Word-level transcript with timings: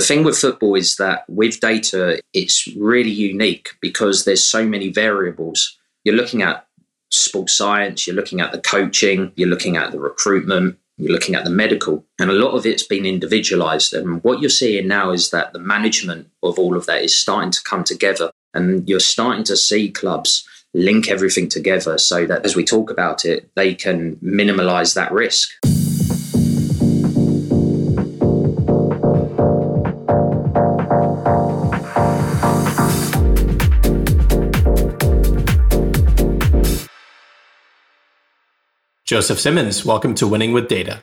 The 0.00 0.06
thing 0.06 0.24
with 0.24 0.38
football 0.38 0.76
is 0.76 0.96
that 0.96 1.28
with 1.28 1.60
data, 1.60 2.22
it's 2.32 2.66
really 2.68 3.10
unique 3.10 3.72
because 3.82 4.24
there's 4.24 4.42
so 4.42 4.66
many 4.66 4.88
variables. 4.88 5.76
You're 6.04 6.14
looking 6.14 6.40
at 6.40 6.66
sports 7.10 7.54
science, 7.54 8.06
you're 8.06 8.16
looking 8.16 8.40
at 8.40 8.50
the 8.50 8.62
coaching, 8.62 9.30
you're 9.36 9.50
looking 9.50 9.76
at 9.76 9.92
the 9.92 10.00
recruitment, 10.00 10.78
you're 10.96 11.12
looking 11.12 11.34
at 11.34 11.44
the 11.44 11.50
medical, 11.50 12.02
and 12.18 12.30
a 12.30 12.32
lot 12.32 12.52
of 12.52 12.64
it's 12.64 12.82
been 12.82 13.04
individualized. 13.04 13.92
And 13.92 14.24
what 14.24 14.40
you're 14.40 14.48
seeing 14.48 14.88
now 14.88 15.10
is 15.10 15.32
that 15.32 15.52
the 15.52 15.58
management 15.58 16.30
of 16.42 16.58
all 16.58 16.78
of 16.78 16.86
that 16.86 17.02
is 17.02 17.14
starting 17.14 17.50
to 17.50 17.62
come 17.62 17.84
together, 17.84 18.30
and 18.54 18.88
you're 18.88 19.00
starting 19.00 19.44
to 19.44 19.56
see 19.56 19.90
clubs 19.90 20.48
link 20.72 21.10
everything 21.10 21.46
together 21.46 21.98
so 21.98 22.24
that 22.24 22.46
as 22.46 22.56
we 22.56 22.64
talk 22.64 22.90
about 22.90 23.26
it, 23.26 23.50
they 23.54 23.74
can 23.74 24.16
minimize 24.22 24.94
that 24.94 25.12
risk. 25.12 25.50
Joseph 39.10 39.40
Simmons, 39.40 39.84
welcome 39.84 40.14
to 40.14 40.28
Winning 40.28 40.52
with 40.52 40.68
Data. 40.68 41.00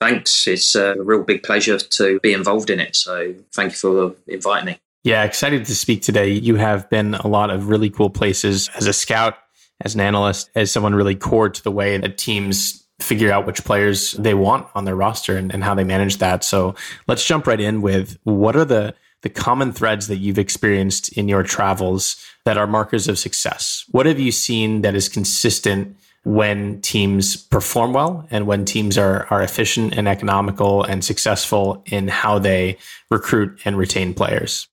Thanks. 0.00 0.48
It's 0.48 0.74
a 0.74 1.00
real 1.00 1.22
big 1.22 1.44
pleasure 1.44 1.78
to 1.78 2.18
be 2.18 2.32
involved 2.32 2.70
in 2.70 2.80
it. 2.80 2.96
So 2.96 3.36
thank 3.52 3.70
you 3.70 3.76
for 3.76 4.16
inviting 4.26 4.66
me. 4.66 4.80
Yeah, 5.04 5.22
excited 5.22 5.64
to 5.66 5.76
speak 5.76 6.02
today. 6.02 6.32
You 6.32 6.56
have 6.56 6.90
been 6.90 7.14
a 7.14 7.28
lot 7.28 7.50
of 7.50 7.68
really 7.68 7.88
cool 7.88 8.10
places 8.10 8.68
as 8.74 8.88
a 8.88 8.92
scout, 8.92 9.38
as 9.82 9.94
an 9.94 10.00
analyst, 10.00 10.50
as 10.56 10.72
someone 10.72 10.92
really 10.92 11.14
core 11.14 11.48
to 11.48 11.62
the 11.62 11.70
way 11.70 11.96
that 11.98 12.18
teams 12.18 12.84
figure 12.98 13.30
out 13.30 13.46
which 13.46 13.62
players 13.62 14.14
they 14.14 14.34
want 14.34 14.66
on 14.74 14.84
their 14.84 14.96
roster 14.96 15.36
and, 15.36 15.54
and 15.54 15.62
how 15.62 15.72
they 15.72 15.84
manage 15.84 16.16
that. 16.16 16.42
So 16.42 16.74
let's 17.06 17.24
jump 17.24 17.46
right 17.46 17.60
in 17.60 17.80
with 17.80 18.18
what 18.24 18.56
are 18.56 18.64
the 18.64 18.92
the 19.22 19.30
common 19.30 19.70
threads 19.70 20.08
that 20.08 20.16
you've 20.16 20.38
experienced 20.38 21.12
in 21.12 21.28
your 21.28 21.44
travels 21.44 22.16
that 22.44 22.56
are 22.56 22.66
markers 22.66 23.06
of 23.06 23.20
success? 23.20 23.84
What 23.90 24.06
have 24.06 24.18
you 24.18 24.32
seen 24.32 24.80
that 24.80 24.96
is 24.96 25.08
consistent 25.08 25.96
when 26.24 26.80
teams 26.82 27.36
perform 27.36 27.94
well 27.94 28.26
and 28.30 28.46
when 28.46 28.64
teams 28.64 28.98
are, 28.98 29.26
are 29.30 29.42
efficient 29.42 29.96
and 29.96 30.06
economical 30.06 30.82
and 30.82 31.04
successful 31.04 31.82
in 31.86 32.08
how 32.08 32.38
they 32.38 32.76
recruit 33.10 33.58
and 33.64 33.78
retain 33.78 34.12
players? 34.12 34.68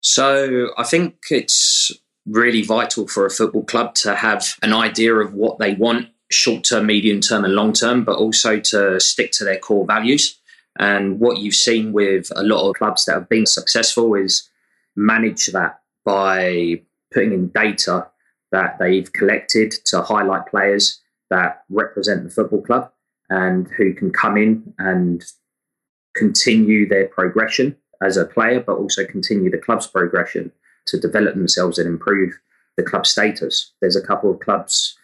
So 0.00 0.68
I 0.76 0.84
think 0.84 1.16
it's 1.30 1.90
really 2.26 2.62
vital 2.62 3.08
for 3.08 3.26
a 3.26 3.30
football 3.30 3.64
club 3.64 3.94
to 3.94 4.14
have 4.14 4.56
an 4.62 4.72
idea 4.72 5.14
of 5.14 5.34
what 5.34 5.58
they 5.58 5.74
want 5.74 6.08
short 6.30 6.64
term, 6.64 6.86
medium 6.86 7.20
term, 7.20 7.44
and 7.44 7.54
long 7.54 7.72
term, 7.72 8.04
but 8.04 8.16
also 8.16 8.58
to 8.58 9.00
stick 9.00 9.32
to 9.32 9.44
their 9.44 9.58
core 9.58 9.86
values. 9.86 10.38
And 10.78 11.20
what 11.20 11.38
you've 11.38 11.54
seen 11.54 11.92
with 11.92 12.30
a 12.34 12.42
lot 12.42 12.68
of 12.68 12.76
clubs 12.76 13.04
that 13.04 13.14
have 13.14 13.28
been 13.28 13.46
successful 13.46 14.14
is 14.14 14.48
manage 14.96 15.46
that 15.48 15.80
by 16.04 16.82
putting 17.12 17.32
in 17.32 17.48
data 17.48 18.08
that 18.54 18.78
they've 18.78 19.12
collected 19.12 19.72
to 19.84 20.00
highlight 20.00 20.46
players 20.46 21.00
that 21.28 21.64
represent 21.68 22.22
the 22.22 22.30
football 22.30 22.62
club 22.62 22.88
and 23.28 23.66
who 23.76 23.92
can 23.92 24.12
come 24.12 24.36
in 24.36 24.72
and 24.78 25.24
continue 26.14 26.88
their 26.88 27.08
progression 27.08 27.76
as 28.00 28.16
a 28.16 28.24
player, 28.24 28.60
but 28.60 28.76
also 28.76 29.04
continue 29.04 29.50
the 29.50 29.58
club's 29.58 29.88
progression 29.88 30.52
to 30.86 31.00
develop 31.00 31.34
themselves 31.34 31.78
and 31.78 31.88
improve 31.88 32.38
the 32.76 32.84
club 32.84 33.06
status. 33.06 33.72
There's 33.80 33.96
a 33.96 34.06
couple 34.06 34.30
of 34.30 34.38
clubs 34.38 34.96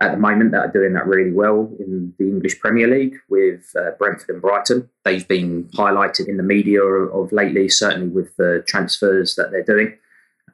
at 0.00 0.12
the 0.12 0.16
moment 0.16 0.52
that 0.52 0.64
are 0.64 0.72
doing 0.72 0.94
that 0.94 1.06
really 1.06 1.30
well 1.30 1.70
in 1.78 2.14
the 2.18 2.24
English 2.24 2.58
Premier 2.58 2.88
League 2.88 3.16
with 3.28 3.70
uh, 3.78 3.90
Brentford 3.98 4.30
and 4.30 4.40
Brighton. 4.40 4.88
They've 5.04 5.28
been 5.28 5.64
highlighted 5.74 6.26
in 6.26 6.38
the 6.38 6.42
media 6.42 6.82
of 6.82 7.32
lately, 7.32 7.68
certainly 7.68 8.08
with 8.08 8.34
the 8.36 8.64
transfers 8.66 9.36
that 9.36 9.50
they're 9.50 9.62
doing. 9.62 9.98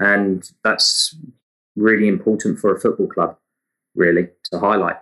And 0.01 0.51
that's 0.65 1.15
really 1.77 2.09
important 2.09 2.59
for 2.59 2.75
a 2.75 2.81
football 2.81 3.09
club, 3.09 3.37
really, 3.95 4.29
to 4.53 4.59
highlight. 4.59 4.97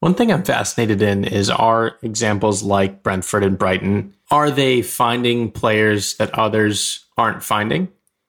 One 0.00 0.14
thing 0.14 0.32
I'm 0.32 0.44
fascinated 0.44 1.02
in 1.02 1.24
is 1.24 1.50
are 1.50 1.98
examples 2.02 2.62
like 2.62 3.02
Brentford 3.02 3.44
and 3.44 3.58
Brighton, 3.58 4.14
are 4.30 4.50
they 4.50 4.80
finding 4.80 5.50
players 5.50 6.16
that 6.16 6.32
others 6.38 7.04
aren't 7.18 7.42
finding? 7.42 7.88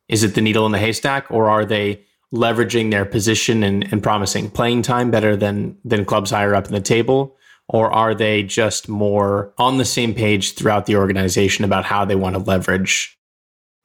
Is 0.10 0.24
it 0.24 0.36
the 0.36 0.42
needle 0.42 0.66
in 0.66 0.74
the 0.74 0.80
haystack, 0.80 1.32
or 1.32 1.50
are 1.50 1.64
they 1.64 2.04
leveraging 2.34 2.92
their 2.92 3.06
position 3.06 3.64
and, 3.64 3.88
and 3.92 4.04
promising 4.04 4.50
playing 4.50 4.82
time 4.82 5.12
better 5.12 5.36
than 5.36 5.78
than 5.86 6.06
clubs 6.06 6.32
higher 6.32 6.56
up 6.56 6.68
in 6.68 6.74
the 6.74 6.82
table? 6.82 7.38
Or 7.70 7.90
are 7.90 8.14
they 8.14 8.44
just 8.44 8.90
more 8.90 9.54
on 9.58 9.78
the 9.78 9.86
same 9.86 10.14
page 10.14 10.56
throughout 10.56 10.88
the 10.88 10.98
organization 10.98 11.64
about 11.64 11.86
how 11.86 12.04
they 12.04 12.16
want 12.16 12.36
to 12.36 12.42
leverage 12.42 13.18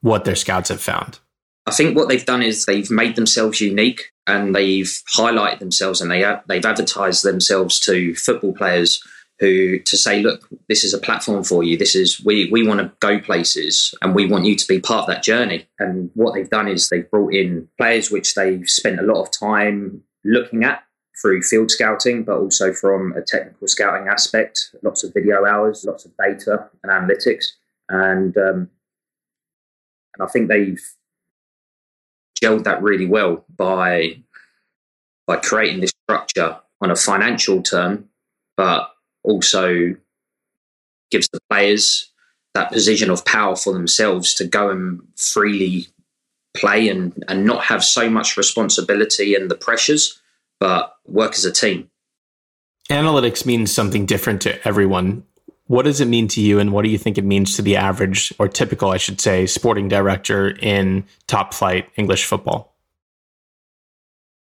what 0.01 0.25
their 0.25 0.35
scouts 0.35 0.67
have 0.67 0.81
found? 0.81 1.19
I 1.67 1.71
think 1.71 1.97
what 1.97 2.07
they've 2.07 2.25
done 2.25 2.41
is 2.41 2.65
they've 2.65 2.89
made 2.89 3.17
themselves 3.17 3.59
unique 3.59 4.11
and 4.25 4.55
they've 4.55 5.01
highlighted 5.15 5.59
themselves 5.59 5.99
and 5.99 6.09
they 6.09 6.23
they've 6.47 6.65
advertised 6.65 7.23
themselves 7.23 7.79
to 7.81 8.15
football 8.15 8.53
players 8.53 9.03
who 9.39 9.77
to 9.79 9.97
say, 9.97 10.21
look, 10.21 10.47
this 10.67 10.83
is 10.83 10.93
a 10.93 10.97
platform 10.97 11.43
for 11.43 11.63
you. 11.63 11.77
This 11.77 11.93
is 11.93 12.23
we 12.23 12.49
we 12.51 12.65
want 12.65 12.79
to 12.79 12.91
go 12.99 13.19
places 13.19 13.93
and 14.01 14.15
we 14.15 14.25
want 14.25 14.45
you 14.45 14.55
to 14.55 14.67
be 14.67 14.79
part 14.79 15.01
of 15.01 15.07
that 15.07 15.23
journey. 15.23 15.67
And 15.77 16.09
what 16.13 16.33
they've 16.33 16.49
done 16.49 16.69
is 16.69 16.87
they've 16.87 17.09
brought 17.11 17.33
in 17.33 17.67
players 17.77 18.09
which 18.09 18.33
they've 18.33 18.67
spent 18.67 18.99
a 18.99 19.03
lot 19.03 19.21
of 19.21 19.31
time 19.37 20.03
looking 20.23 20.63
at 20.63 20.83
through 21.21 21.41
field 21.41 21.69
scouting, 21.69 22.23
but 22.23 22.37
also 22.37 22.71
from 22.71 23.11
a 23.13 23.21
technical 23.21 23.67
scouting 23.67 24.07
aspect. 24.07 24.73
Lots 24.83 25.03
of 25.03 25.13
video 25.13 25.45
hours, 25.45 25.83
lots 25.85 26.05
of 26.05 26.11
data 26.17 26.69
and 26.81 26.91
analytics, 26.91 27.45
and 27.89 28.37
um, 28.37 28.69
and 30.15 30.21
I 30.21 30.27
think 30.27 30.47
they've 30.47 30.81
gelled 32.39 32.63
that 32.63 32.81
really 32.81 33.05
well 33.05 33.45
by 33.55 34.21
by 35.25 35.37
creating 35.37 35.81
this 35.81 35.91
structure 36.03 36.57
on 36.81 36.89
a 36.89 36.95
financial 36.95 37.61
term, 37.61 38.07
but 38.55 38.91
also 39.23 39.95
gives 41.11 41.27
the 41.29 41.39
players 41.49 42.11
that 42.53 42.71
position 42.71 43.09
of 43.09 43.25
power 43.25 43.55
for 43.55 43.73
themselves 43.73 44.33
to 44.35 44.45
go 44.45 44.69
and 44.69 45.01
freely 45.15 45.87
play 46.55 46.89
and, 46.89 47.23
and 47.27 47.45
not 47.45 47.63
have 47.65 47.83
so 47.83 48.09
much 48.09 48.37
responsibility 48.37 49.35
and 49.35 49.51
the 49.51 49.55
pressures, 49.55 50.19
but 50.59 50.95
work 51.05 51.33
as 51.33 51.45
a 51.45 51.51
team. 51.51 51.89
Analytics 52.89 53.45
means 53.45 53.71
something 53.71 54.05
different 54.05 54.41
to 54.41 54.67
everyone. 54.67 55.23
What 55.67 55.83
does 55.83 55.99
it 55.99 56.07
mean 56.07 56.27
to 56.29 56.41
you, 56.41 56.59
and 56.59 56.71
what 56.71 56.83
do 56.83 56.89
you 56.89 56.97
think 56.97 57.17
it 57.17 57.25
means 57.25 57.55
to 57.55 57.61
the 57.61 57.75
average 57.75 58.33
or 58.39 58.47
typical, 58.47 58.89
I 58.89 58.97
should 58.97 59.19
say, 59.19 59.45
sporting 59.45 59.89
director 59.89 60.49
in 60.49 61.05
top 61.27 61.53
flight 61.53 61.89
English 61.97 62.25
football? 62.25 62.73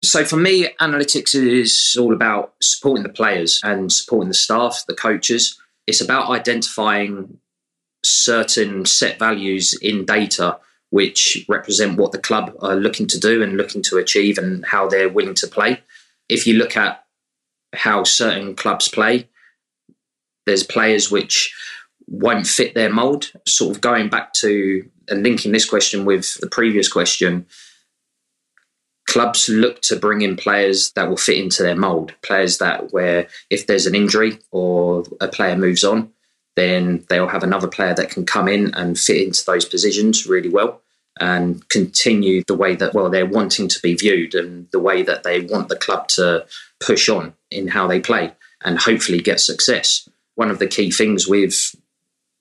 So 0.04 0.24
for 0.26 0.36
me, 0.36 0.68
analytics 0.82 1.34
is 1.34 1.98
all 2.00 2.14
about 2.14 2.54
supporting 2.62 3.04
the 3.04 3.10
players 3.10 3.62
and 3.64 3.92
supporting 3.92 4.28
the 4.28 4.36
staff, 4.36 4.84
the 4.88 4.94
coaches. 4.94 5.60
It's 5.88 6.02
about 6.02 6.30
identifying 6.30 7.40
certain 8.04 8.86
set 8.86 9.18
values 9.18 9.74
in 9.82 10.06
data 10.06 10.60
which 10.92 11.44
represent 11.50 11.98
what 11.98 12.12
the 12.12 12.20
club 12.20 12.56
are 12.62 12.76
looking 12.76 13.08
to 13.08 13.20
do 13.20 13.42
and 13.42 13.58
looking 13.58 13.82
to 13.82 13.98
achieve 13.98 14.38
and 14.38 14.64
how 14.66 14.88
they're 14.88 15.10
willing 15.10 15.34
to 15.34 15.48
play. 15.48 15.82
If 16.30 16.48
you 16.48 16.54
look 16.54 16.78
at 16.78 17.04
how 17.74 18.04
certain 18.04 18.56
clubs 18.56 18.88
play, 18.88 19.28
there's 20.46 20.64
players 20.64 21.12
which 21.12 21.54
won't 22.08 22.48
fit 22.48 22.76
their 22.76 22.92
mold. 22.92 23.32
Sort 23.48 23.76
of 23.76 23.82
going 23.82 24.10
back 24.10 24.34
to 24.34 24.90
and 25.08 25.24
linking 25.24 25.52
this 25.52 25.70
question 25.70 26.06
with 26.06 26.40
the 26.42 26.50
previous 26.50 26.92
question, 26.92 27.46
clubs 29.08 29.48
look 29.48 29.82
to 29.82 29.96
bring 29.96 30.22
in 30.22 30.36
players 30.36 30.92
that 30.94 31.08
will 31.08 31.18
fit 31.18 31.38
into 31.38 31.64
their 31.64 31.76
mold, 31.76 32.14
players 32.22 32.58
that 32.58 32.92
where 32.92 33.28
if 33.50 33.68
there's 33.68 33.86
an 33.86 33.96
injury 33.96 34.40
or 34.52 35.04
a 35.22 35.28
player 35.28 35.56
moves 35.56 35.84
on, 35.84 36.12
then 36.56 37.06
they'll 37.10 37.28
have 37.28 37.44
another 37.44 37.68
player 37.68 37.94
that 37.94 38.10
can 38.10 38.26
come 38.26 38.48
in 38.48 38.74
and 38.74 38.98
fit 38.98 39.22
into 39.22 39.46
those 39.46 39.66
positions 39.66 40.26
really 40.26 40.50
well 40.50 40.82
and 41.20 41.68
continue 41.70 42.44
the 42.48 42.56
way 42.56 42.76
that 42.76 42.94
well 42.94 43.10
they're 43.10 43.26
wanting 43.26 43.68
to 43.70 43.80
be 43.82 43.96
viewed 43.96 44.36
and 44.36 44.70
the 44.72 44.80
way 44.80 45.02
that 45.02 45.24
they 45.24 45.42
want 45.42 45.70
the 45.70 45.78
club 45.78 46.08
to 46.10 46.46
push 46.82 47.08
on 47.08 47.34
in 47.52 47.70
how 47.70 47.88
they 47.88 48.02
play 48.02 48.34
and 48.64 48.80
hopefully 48.80 49.20
get 49.22 49.40
success 49.40 50.10
one 50.36 50.52
of 50.52 50.60
the 50.60 50.68
key 50.68 50.92
things 50.92 51.28
with 51.28 51.76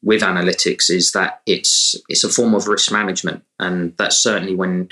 with 0.03 0.21
analytics 0.21 0.91
is 0.91 1.13
that 1.13 1.41
it's 1.47 1.97
it's 2.09 2.25
a 2.25 2.29
form 2.29 2.55
of 2.55 2.69
risk 2.69 2.93
management, 2.93 3.43
and 3.59 3.97
that's 3.97 4.23
certainly 4.23 4.55
when 4.55 4.91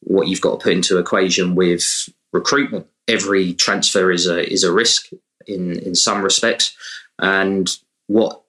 what 0.00 0.28
you've 0.28 0.40
got 0.40 0.60
to 0.60 0.64
put 0.64 0.72
into 0.72 0.98
equation 0.98 1.54
with 1.54 2.08
recruitment. 2.32 2.86
Every 3.08 3.54
transfer 3.54 4.12
is 4.12 4.26
a 4.26 4.50
is 4.50 4.62
a 4.62 4.72
risk 4.72 5.08
in 5.46 5.78
in 5.80 5.94
some 5.94 6.22
respects, 6.22 6.76
and 7.18 7.76
what 8.06 8.42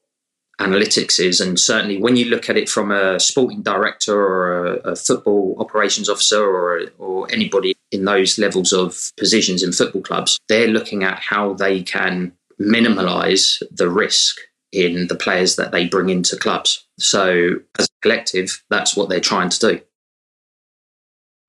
analytics 0.61 1.19
is, 1.19 1.41
and 1.41 1.59
certainly 1.59 1.97
when 1.97 2.15
you 2.15 2.25
look 2.25 2.49
at 2.49 2.57
it 2.57 2.69
from 2.69 2.91
a 2.91 3.19
sporting 3.19 3.63
director 3.63 4.15
or 4.15 4.67
a, 4.67 4.91
a 4.91 4.95
football 4.95 5.55
operations 5.59 6.09
officer 6.09 6.43
or 6.43 6.83
or 6.99 7.31
anybody 7.31 7.75
in 7.91 8.05
those 8.05 8.37
levels 8.37 8.71
of 8.71 9.11
positions 9.17 9.63
in 9.63 9.71
football 9.71 10.03
clubs, 10.03 10.39
they're 10.47 10.67
looking 10.67 11.03
at 11.03 11.19
how 11.19 11.53
they 11.53 11.81
can 11.81 12.33
minimize 12.67 13.61
the 13.71 13.89
risk 13.89 14.37
in 14.71 15.07
the 15.07 15.15
players 15.15 15.55
that 15.55 15.71
they 15.71 15.87
bring 15.87 16.09
into 16.09 16.35
clubs. 16.35 16.85
So, 16.97 17.55
as 17.77 17.85
a 17.85 18.01
collective, 18.01 18.63
that's 18.69 18.95
what 18.95 19.09
they're 19.09 19.19
trying 19.19 19.49
to 19.49 19.59
do. 19.59 19.81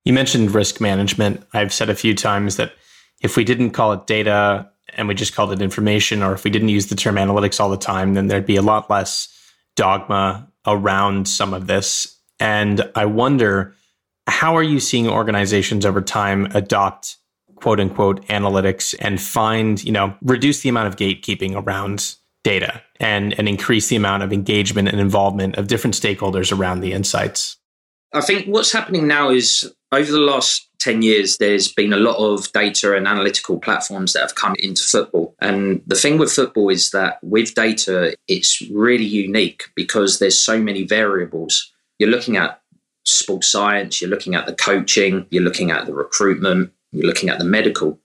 You 0.03 0.13
mentioned 0.13 0.53
risk 0.53 0.79
management. 0.79 1.43
I've 1.53 1.73
said 1.73 1.89
a 1.89 1.95
few 1.95 2.13
times 2.13 2.57
that 2.57 2.73
if 3.21 3.35
we 3.35 3.43
didn't 3.43 3.71
call 3.71 3.93
it 3.93 4.05
data 4.05 4.69
and 4.93 5.07
we 5.07 5.15
just 5.15 5.35
called 5.35 5.51
it 5.51 5.61
information, 5.61 6.21
or 6.21 6.33
if 6.33 6.43
we 6.43 6.51
didn't 6.51 6.69
use 6.69 6.87
the 6.87 6.95
term 6.95 7.15
analytics 7.15 7.59
all 7.59 7.69
the 7.69 7.77
time, 7.77 8.13
then 8.13 8.27
there'd 8.27 8.45
be 8.45 8.55
a 8.55 8.61
lot 8.61 8.89
less 8.89 9.27
dogma 9.75 10.47
around 10.67 11.27
some 11.27 11.53
of 11.53 11.67
this. 11.67 12.19
And 12.39 12.89
I 12.95 13.05
wonder, 13.05 13.73
how 14.27 14.55
are 14.55 14.63
you 14.63 14.79
seeing 14.79 15.09
organizations 15.09 15.85
over 15.85 16.01
time 16.01 16.45
adopt 16.53 17.17
quote 17.65 17.79
unquote 17.79 18.23
analytics 18.27 18.93
and 18.99 19.19
find, 19.19 19.83
you 19.83 19.91
know, 19.91 20.15
reduce 20.21 20.61
the 20.61 20.69
amount 20.69 20.87
of 20.87 20.97
gatekeeping 20.97 21.55
around 21.55 22.15
data 22.43 22.79
and, 22.99 23.33
and 23.39 23.49
increase 23.49 23.87
the 23.87 23.95
amount 23.95 24.21
of 24.21 24.31
engagement 24.31 24.87
and 24.87 24.99
involvement 24.99 25.55
of 25.55 25.65
different 25.65 25.95
stakeholders 25.95 26.55
around 26.55 26.81
the 26.81 26.93
insights? 26.93 27.57
I 28.13 28.21
think 28.21 28.45
what's 28.45 28.71
happening 28.71 29.07
now 29.07 29.31
is 29.31 29.73
over 29.91 30.11
the 30.11 30.19
last 30.19 30.69
10 30.81 31.01
years, 31.01 31.37
there's 31.37 31.73
been 31.73 31.91
a 31.91 31.97
lot 31.97 32.17
of 32.17 32.51
data 32.51 32.95
and 32.95 33.07
analytical 33.07 33.57
platforms 33.57 34.13
that 34.13 34.21
have 34.21 34.35
come 34.35 34.55
into 34.59 34.83
football. 34.83 35.33
And 35.41 35.81
the 35.87 35.95
thing 35.95 36.19
with 36.19 36.31
football 36.31 36.69
is 36.69 36.91
that 36.91 37.17
with 37.23 37.55
data, 37.55 38.15
it's 38.27 38.61
really 38.69 39.05
unique 39.05 39.63
because 39.75 40.19
there's 40.19 40.39
so 40.39 40.61
many 40.61 40.83
variables. 40.83 41.73
You're 41.97 42.11
looking 42.11 42.37
at 42.37 42.61
sports 43.05 43.51
science, 43.51 44.01
you're 44.01 44.09
looking 44.11 44.35
at 44.35 44.45
the 44.45 44.53
coaching, 44.53 45.25
you're 45.31 45.41
looking 45.41 45.71
at 45.71 45.87
the 45.87 45.95
recruitment, 45.95 46.71
you're 46.95 47.05
looking 47.05 47.29
at 47.29 47.39
the 47.39 47.45
medical. 47.45 47.99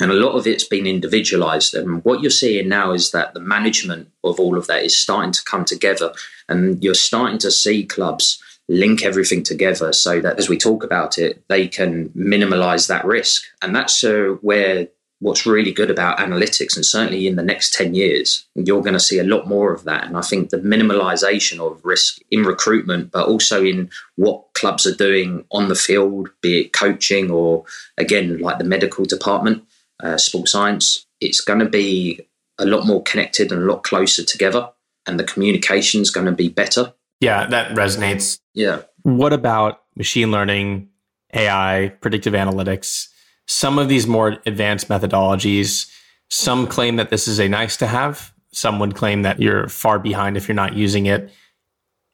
And 0.00 0.12
a 0.12 0.14
lot 0.14 0.36
of 0.36 0.46
it's 0.46 0.64
been 0.64 0.86
individualized. 0.86 1.74
And 1.74 2.04
what 2.04 2.20
you're 2.20 2.30
seeing 2.30 2.68
now 2.68 2.92
is 2.92 3.10
that 3.10 3.34
the 3.34 3.40
management 3.40 4.10
of 4.22 4.38
all 4.38 4.56
of 4.56 4.68
that 4.68 4.84
is 4.84 4.96
starting 4.96 5.32
to 5.32 5.42
come 5.44 5.64
together. 5.64 6.12
And 6.48 6.82
you're 6.82 6.94
starting 6.94 7.38
to 7.38 7.50
see 7.50 7.84
clubs 7.84 8.40
link 8.68 9.02
everything 9.02 9.42
together 9.42 9.92
so 9.92 10.20
that 10.20 10.38
as 10.38 10.48
we 10.48 10.56
talk 10.58 10.84
about 10.84 11.18
it, 11.18 11.42
they 11.48 11.66
can 11.66 12.10
minimize 12.14 12.86
that 12.86 13.04
risk. 13.04 13.42
And 13.62 13.74
that's 13.74 14.04
uh, 14.04 14.36
where 14.40 14.88
what's 15.20 15.46
really 15.46 15.72
good 15.72 15.90
about 15.90 16.18
analytics, 16.18 16.76
and 16.76 16.86
certainly 16.86 17.26
in 17.26 17.36
the 17.36 17.42
next 17.42 17.74
10 17.74 17.94
years, 17.94 18.46
you're 18.54 18.82
going 18.82 18.94
to 18.94 19.00
see 19.00 19.18
a 19.18 19.24
lot 19.24 19.48
more 19.48 19.72
of 19.72 19.84
that. 19.84 20.04
And 20.04 20.16
I 20.16 20.20
think 20.20 20.50
the 20.50 20.58
minimalization 20.58 21.58
of 21.58 21.84
risk 21.84 22.18
in 22.30 22.44
recruitment, 22.44 23.10
but 23.10 23.26
also 23.26 23.64
in 23.64 23.90
what 24.16 24.44
clubs 24.54 24.86
are 24.86 24.94
doing 24.94 25.44
on 25.50 25.68
the 25.68 25.74
field, 25.74 26.30
be 26.40 26.60
it 26.60 26.72
coaching 26.72 27.30
or 27.30 27.64
again, 27.96 28.38
like 28.38 28.58
the 28.58 28.64
medical 28.64 29.04
department, 29.04 29.64
uh, 30.00 30.16
sports 30.16 30.52
science, 30.52 31.04
it's 31.20 31.40
going 31.40 31.58
to 31.60 31.68
be 31.68 32.20
a 32.58 32.64
lot 32.64 32.86
more 32.86 33.02
connected 33.02 33.50
and 33.50 33.62
a 33.62 33.66
lot 33.66 33.82
closer 33.82 34.24
together. 34.24 34.70
And 35.06 35.18
the 35.18 35.24
communication 35.24 36.02
is 36.02 36.10
going 36.10 36.26
to 36.26 36.32
be 36.32 36.48
better 36.48 36.92
yeah, 37.20 37.46
that 37.46 37.74
resonates. 37.74 38.40
Yeah. 38.54 38.82
What 39.02 39.32
about 39.32 39.82
machine 39.96 40.30
learning, 40.30 40.88
AI, 41.34 41.92
predictive 42.00 42.34
analytics? 42.34 43.08
Some 43.48 43.78
of 43.78 43.88
these 43.88 44.06
more 44.06 44.36
advanced 44.46 44.88
methodologies, 44.88 45.90
some 46.28 46.66
claim 46.66 46.96
that 46.96 47.10
this 47.10 47.26
is 47.26 47.38
a 47.38 47.48
nice 47.48 47.76
to 47.78 47.86
have. 47.86 48.32
Some 48.52 48.78
would 48.78 48.94
claim 48.94 49.22
that 49.22 49.40
you're 49.40 49.68
far 49.68 49.98
behind 49.98 50.36
if 50.36 50.46
you're 50.46 50.54
not 50.54 50.76
using 50.76 51.06
it. 51.06 51.30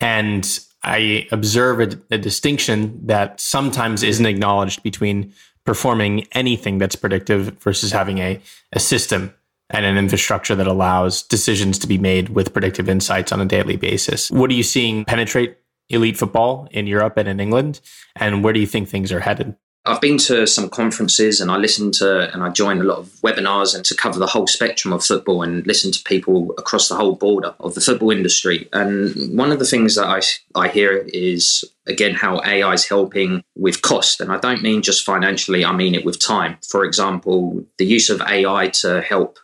And 0.01 0.61
I 0.83 1.27
observe 1.33 1.81
a, 1.81 2.15
a 2.15 2.19
distinction 2.19 3.07
that 3.07 3.41
sometimes 3.41 4.03
isn't 4.03 4.27
acknowledged 4.27 4.83
between 4.83 5.33
performing 5.65 6.27
anything 6.33 6.79
that's 6.79 6.97
predictive 6.97 7.59
versus 7.59 7.91
having 7.91 8.19
a, 8.19 8.41
a 8.73 8.81
system 8.81 9.35
and 9.71 9.87
an 9.87 9.97
infrastructure 9.97 10.55
that 10.55 10.67
allows 10.67 11.23
decisions 11.23 11.79
to 11.79 11.87
be 11.87 11.99
made 11.99 12.29
with 12.29 12.53
predictive 12.53 12.89
insights 12.89 13.33
on 13.33 13.41
a 13.41 13.47
daily 13.47 13.77
basis. 13.77 14.31
What 14.31 14.51
are 14.51 14.55
you 14.55 14.63
seeing 14.63 15.05
penetrate 15.05 15.57
elite 15.89 16.17
football 16.17 16.69
in 16.71 16.87
Europe 16.87 17.17
and 17.17 17.29
in 17.29 17.41
England? 17.41 17.81
And 18.17 18.45
where 18.45 18.53
do 18.53 18.61
you 18.61 18.67
think 18.67 18.89
things 18.89 19.11
are 19.11 19.21
headed? 19.21 19.57
I've 19.87 20.01
been 20.01 20.17
to 20.19 20.47
some 20.47 20.71
conferences 20.71 21.41
and 21.41 21.51
I 21.51 21.59
listen 21.59 21.91
to 21.93 22.33
and 22.33 22.43
I 22.43 22.49
join 22.49 22.81
a 22.81 22.85
lot 22.85 22.99
of 22.99 23.09
webinars 23.23 23.75
and 23.75 23.85
to 23.85 23.95
cover 23.95 24.19
the 24.19 24.27
whole 24.27 24.47
spectrum 24.47 24.95
of 24.95 25.05
football 25.05 25.43
and 25.43 25.67
listen 25.67 25.93
to 25.93 26.03
people 26.05 26.55
across 26.57 26.89
the 26.89 26.95
whole 26.95 27.17
border 27.17 27.55
of 27.61 27.75
the 27.75 27.83
football 27.83 28.11
industry. 28.11 28.67
And 28.73 29.37
one 29.37 29.53
of 29.53 29.59
the 29.59 29.67
things 29.67 29.97
that 29.97 30.07
I, 30.07 30.23
I 30.59 30.69
hear 30.69 31.07
is 31.13 31.65
again 31.87 32.15
how 32.15 32.41
AI 32.45 32.73
is 32.73 32.89
helping 32.89 33.45
with 33.57 33.83
cost. 33.83 34.23
And 34.23 34.33
I 34.33 34.39
don't 34.39 34.63
mean 34.63 34.81
just 34.81 35.05
financially, 35.05 35.67
I 35.67 35.73
mean 35.73 35.95
it 35.95 36.05
with 36.05 36.19
time. 36.19 36.57
For 36.67 36.85
example, 36.87 37.65
the 37.77 37.85
use 37.85 38.09
of 38.09 38.23
AI 38.23 38.69
to 38.81 39.03
help 39.03 39.39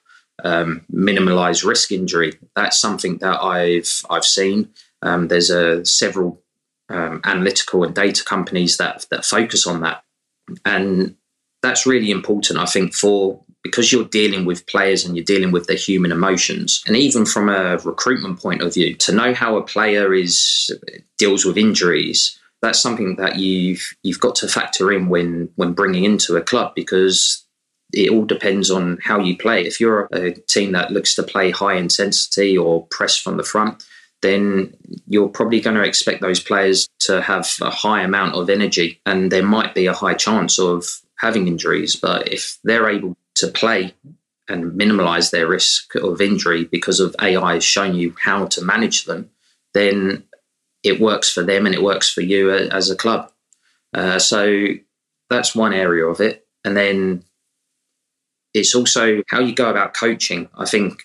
um, 0.44 0.84
minimize 0.88 1.64
risk 1.64 1.92
injury. 1.92 2.38
That's 2.56 2.78
something 2.78 3.18
that 3.18 3.42
I've 3.42 4.02
I've 4.08 4.24
seen. 4.24 4.70
Um, 5.02 5.28
there's 5.28 5.50
a 5.50 5.84
several 5.84 6.42
um, 6.88 7.20
analytical 7.24 7.84
and 7.84 7.94
data 7.94 8.24
companies 8.24 8.76
that 8.78 9.06
that 9.10 9.24
focus 9.24 9.66
on 9.66 9.80
that, 9.82 10.02
and 10.64 11.16
that's 11.62 11.86
really 11.86 12.10
important. 12.10 12.58
I 12.58 12.66
think 12.66 12.94
for 12.94 13.42
because 13.62 13.92
you're 13.92 14.04
dealing 14.04 14.46
with 14.46 14.66
players 14.66 15.04
and 15.04 15.14
you're 15.16 15.24
dealing 15.24 15.52
with 15.52 15.66
their 15.66 15.76
human 15.76 16.12
emotions, 16.12 16.82
and 16.86 16.96
even 16.96 17.26
from 17.26 17.48
a 17.48 17.76
recruitment 17.78 18.40
point 18.40 18.62
of 18.62 18.74
view, 18.74 18.94
to 18.96 19.12
know 19.12 19.34
how 19.34 19.56
a 19.56 19.62
player 19.62 20.14
is 20.14 20.70
deals 21.18 21.44
with 21.44 21.58
injuries. 21.58 22.38
That's 22.62 22.80
something 22.80 23.16
that 23.16 23.38
you've 23.38 23.82
you've 24.02 24.20
got 24.20 24.34
to 24.36 24.48
factor 24.48 24.92
in 24.92 25.08
when 25.08 25.50
when 25.56 25.72
bringing 25.72 26.04
into 26.04 26.36
a 26.36 26.42
club 26.42 26.72
because 26.74 27.44
it 27.92 28.10
all 28.10 28.24
depends 28.24 28.70
on 28.70 28.98
how 29.02 29.18
you 29.18 29.36
play. 29.36 29.66
If 29.66 29.80
you're 29.80 30.08
a 30.12 30.32
team 30.32 30.72
that 30.72 30.92
looks 30.92 31.14
to 31.16 31.22
play 31.22 31.50
high 31.50 31.74
intensity 31.74 32.56
or 32.56 32.86
press 32.86 33.16
from 33.16 33.36
the 33.36 33.42
front, 33.42 33.82
then 34.22 34.74
you're 35.06 35.28
probably 35.28 35.60
going 35.60 35.76
to 35.76 35.82
expect 35.82 36.20
those 36.20 36.40
players 36.40 36.88
to 37.00 37.22
have 37.22 37.48
a 37.60 37.70
high 37.70 38.02
amount 38.02 38.34
of 38.34 38.50
energy 38.50 39.00
and 39.06 39.32
there 39.32 39.42
might 39.42 39.74
be 39.74 39.86
a 39.86 39.94
high 39.94 40.14
chance 40.14 40.58
of 40.58 40.84
having 41.18 41.48
injuries. 41.48 41.96
But 41.96 42.32
if 42.32 42.58
they're 42.64 42.88
able 42.88 43.16
to 43.36 43.48
play 43.48 43.94
and 44.48 44.74
minimize 44.74 45.30
their 45.30 45.46
risk 45.46 45.94
of 45.94 46.20
injury 46.20 46.64
because 46.64 47.00
of 47.00 47.14
AI 47.20 47.58
shown 47.60 47.94
you 47.94 48.14
how 48.22 48.46
to 48.46 48.64
manage 48.64 49.04
them, 49.04 49.30
then 49.74 50.24
it 50.82 51.00
works 51.00 51.30
for 51.32 51.42
them 51.42 51.66
and 51.66 51.74
it 51.74 51.82
works 51.82 52.10
for 52.10 52.20
you 52.20 52.50
as 52.50 52.90
a 52.90 52.96
club. 52.96 53.30
Uh, 53.94 54.18
so 54.18 54.66
that's 55.28 55.54
one 55.54 55.72
area 55.72 56.04
of 56.06 56.20
it. 56.20 56.46
And 56.64 56.76
then 56.76 57.24
it's 58.54 58.74
also 58.74 59.22
how 59.28 59.40
you 59.40 59.54
go 59.54 59.70
about 59.70 59.94
coaching. 59.94 60.48
I 60.56 60.64
think 60.64 61.04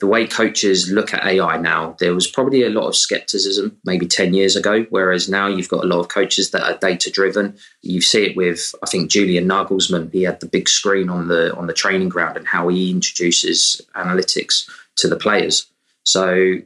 the 0.00 0.06
way 0.08 0.26
coaches 0.26 0.90
look 0.90 1.14
at 1.14 1.24
AI 1.24 1.56
now, 1.56 1.94
there 2.00 2.14
was 2.14 2.26
probably 2.26 2.64
a 2.64 2.70
lot 2.70 2.88
of 2.88 2.96
skepticism 2.96 3.78
maybe 3.84 4.06
10 4.06 4.34
years 4.34 4.56
ago, 4.56 4.84
whereas 4.90 5.28
now 5.28 5.46
you've 5.46 5.68
got 5.68 5.84
a 5.84 5.86
lot 5.86 6.00
of 6.00 6.08
coaches 6.08 6.50
that 6.50 6.62
are 6.62 6.76
data 6.78 7.10
driven. 7.10 7.56
You 7.82 8.00
see 8.00 8.24
it 8.24 8.36
with, 8.36 8.74
I 8.82 8.86
think, 8.86 9.10
Julian 9.10 9.48
Nagelsmann. 9.48 10.12
He 10.12 10.22
had 10.24 10.40
the 10.40 10.46
big 10.46 10.68
screen 10.68 11.08
on 11.08 11.28
the 11.28 11.54
on 11.56 11.68
the 11.68 11.72
training 11.72 12.08
ground 12.08 12.36
and 12.36 12.46
how 12.46 12.68
he 12.68 12.90
introduces 12.90 13.80
analytics 13.94 14.68
to 14.96 15.08
the 15.08 15.16
players. 15.16 15.66
So 16.04 16.56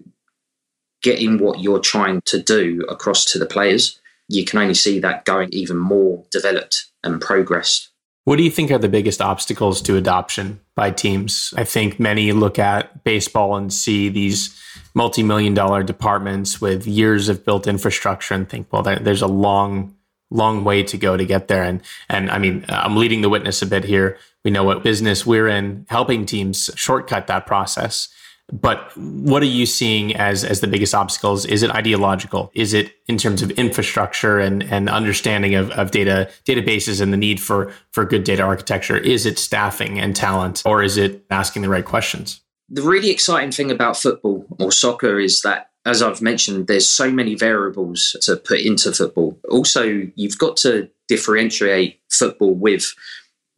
getting 1.02 1.38
what 1.38 1.60
you're 1.60 1.80
trying 1.80 2.22
to 2.26 2.42
do 2.42 2.84
across 2.88 3.24
to 3.26 3.38
the 3.38 3.46
players, 3.46 4.00
you 4.28 4.44
can 4.44 4.58
only 4.58 4.74
see 4.74 5.00
that 5.00 5.26
going 5.26 5.50
even 5.52 5.76
more 5.76 6.24
developed 6.30 6.86
and 7.04 7.20
progressed 7.20 7.87
what 8.28 8.36
do 8.36 8.42
you 8.42 8.50
think 8.50 8.70
are 8.70 8.76
the 8.76 8.90
biggest 8.90 9.22
obstacles 9.22 9.80
to 9.80 9.96
adoption 9.96 10.60
by 10.74 10.90
teams? 10.90 11.54
I 11.56 11.64
think 11.64 11.98
many 11.98 12.30
look 12.32 12.58
at 12.58 13.02
baseball 13.02 13.56
and 13.56 13.72
see 13.72 14.10
these 14.10 14.54
multi 14.92 15.22
million 15.22 15.54
dollar 15.54 15.82
departments 15.82 16.60
with 16.60 16.86
years 16.86 17.30
of 17.30 17.42
built 17.42 17.66
infrastructure 17.66 18.34
and 18.34 18.46
think, 18.46 18.70
well, 18.70 18.82
there's 18.82 19.22
a 19.22 19.26
long, 19.26 19.96
long 20.30 20.62
way 20.62 20.82
to 20.82 20.98
go 20.98 21.16
to 21.16 21.24
get 21.24 21.48
there. 21.48 21.62
And, 21.62 21.80
and 22.10 22.30
I 22.30 22.36
mean, 22.36 22.66
I'm 22.68 22.96
leading 22.96 23.22
the 23.22 23.30
witness 23.30 23.62
a 23.62 23.66
bit 23.66 23.84
here. 23.84 24.18
We 24.44 24.50
know 24.50 24.62
what 24.62 24.82
business 24.82 25.24
we're 25.24 25.48
in, 25.48 25.86
helping 25.88 26.26
teams 26.26 26.68
shortcut 26.74 27.28
that 27.28 27.46
process. 27.46 28.08
But 28.50 28.96
what 28.96 29.42
are 29.42 29.46
you 29.46 29.66
seeing 29.66 30.16
as 30.16 30.42
as 30.42 30.60
the 30.60 30.66
biggest 30.66 30.94
obstacles? 30.94 31.44
Is 31.44 31.62
it 31.62 31.70
ideological? 31.70 32.50
Is 32.54 32.72
it 32.72 32.94
in 33.06 33.18
terms 33.18 33.42
of 33.42 33.50
infrastructure 33.52 34.38
and, 34.38 34.62
and 34.62 34.88
understanding 34.88 35.54
of, 35.54 35.70
of 35.72 35.90
data 35.90 36.30
databases 36.46 37.00
and 37.00 37.12
the 37.12 37.18
need 37.18 37.40
for, 37.40 37.72
for 37.92 38.04
good 38.04 38.24
data 38.24 38.42
architecture? 38.42 38.96
Is 38.96 39.26
it 39.26 39.38
staffing 39.38 39.98
and 39.98 40.16
talent? 40.16 40.62
Or 40.64 40.82
is 40.82 40.96
it 40.96 41.26
asking 41.30 41.62
the 41.62 41.68
right 41.68 41.84
questions? 41.84 42.40
The 42.70 42.82
really 42.82 43.10
exciting 43.10 43.52
thing 43.52 43.70
about 43.70 43.96
football 43.96 44.46
or 44.58 44.72
soccer 44.72 45.18
is 45.18 45.42
that 45.42 45.70
as 45.84 46.02
I've 46.02 46.20
mentioned, 46.20 46.66
there's 46.66 46.88
so 46.88 47.10
many 47.10 47.34
variables 47.34 48.14
to 48.22 48.36
put 48.36 48.60
into 48.60 48.92
football. 48.92 49.38
Also, 49.48 50.10
you've 50.16 50.36
got 50.36 50.58
to 50.58 50.90
differentiate 51.06 52.00
football 52.10 52.54
with 52.54 52.94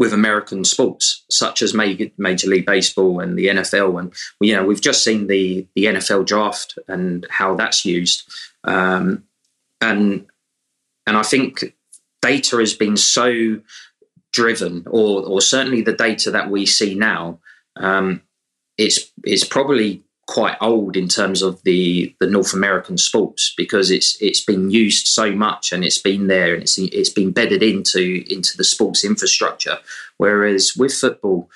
with 0.00 0.14
American 0.14 0.64
sports, 0.64 1.26
such 1.28 1.61
as 1.61 1.75
Major 1.75 2.49
League 2.49 2.64
Baseball 2.64 3.21
and 3.21 3.37
the 3.37 3.49
NFL. 3.49 4.00
And 4.00 4.12
you 4.40 4.57
know, 4.57 4.64
we've 4.64 4.80
just 4.80 5.04
seen 5.04 5.26
the 5.26 5.69
the 5.76 5.85
NFL 5.85 6.26
draft 6.26 6.78
and 6.88 7.26
how 7.28 7.54
that's 7.54 7.85
used. 7.85 8.26
Um, 8.64 9.25
and 9.83 10.26
and 11.07 11.16
I 11.19 11.23
think 11.23 11.76
data 12.23 12.57
has 12.57 12.73
been 12.73 12.97
so 12.97 13.61
driven, 14.33 14.85
or 14.87 15.23
or 15.23 15.42
certainly 15.42 15.83
the 15.83 15.92
data 15.92 16.30
that 16.30 16.50
we 16.50 16.64
see 16.64 16.95
now, 16.95 17.38
um, 17.76 18.23
it's 18.78 19.12
it's 19.23 19.45
probably 19.45 20.02
quite 20.30 20.56
old 20.60 20.96
in 20.96 21.08
terms 21.08 21.42
of 21.42 21.60
the 21.64 22.14
the 22.20 22.26
North 22.26 22.54
American 22.54 22.96
sports 22.96 23.52
because 23.56 23.90
it's 23.90 24.16
it's 24.22 24.40
been 24.40 24.70
used 24.70 25.08
so 25.08 25.32
much 25.32 25.72
and 25.72 25.82
it's 25.84 25.99
been 25.99 26.28
there 26.28 26.54
and 26.54 26.62
it's 26.62 26.78
it's 26.78 27.10
been 27.10 27.32
bedded 27.32 27.64
into 27.64 28.25
into 28.30 28.56
the 28.56 28.62
sports 28.62 29.04
infrastructure. 29.04 29.78
Whereas 30.18 30.76
with 30.76 30.94
football, 30.94 31.50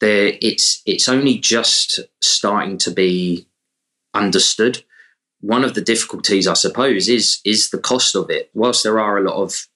there 0.00 0.34
it's 0.42 0.82
it's 0.84 1.08
only 1.08 1.38
just 1.38 2.00
starting 2.20 2.76
to 2.76 2.90
be 2.90 3.46
understood. 4.12 4.84
One 5.40 5.64
of 5.64 5.72
the 5.72 5.80
difficulties, 5.80 6.46
I 6.46 6.54
suppose, 6.54 7.08
is 7.08 7.40
is 7.42 7.70
the 7.70 7.78
cost 7.78 8.14
of 8.14 8.28
it. 8.28 8.50
Whilst 8.52 8.82
there 8.82 9.00
are 9.00 9.16
a 9.16 9.24
lot 9.24 9.42
of 9.42 9.66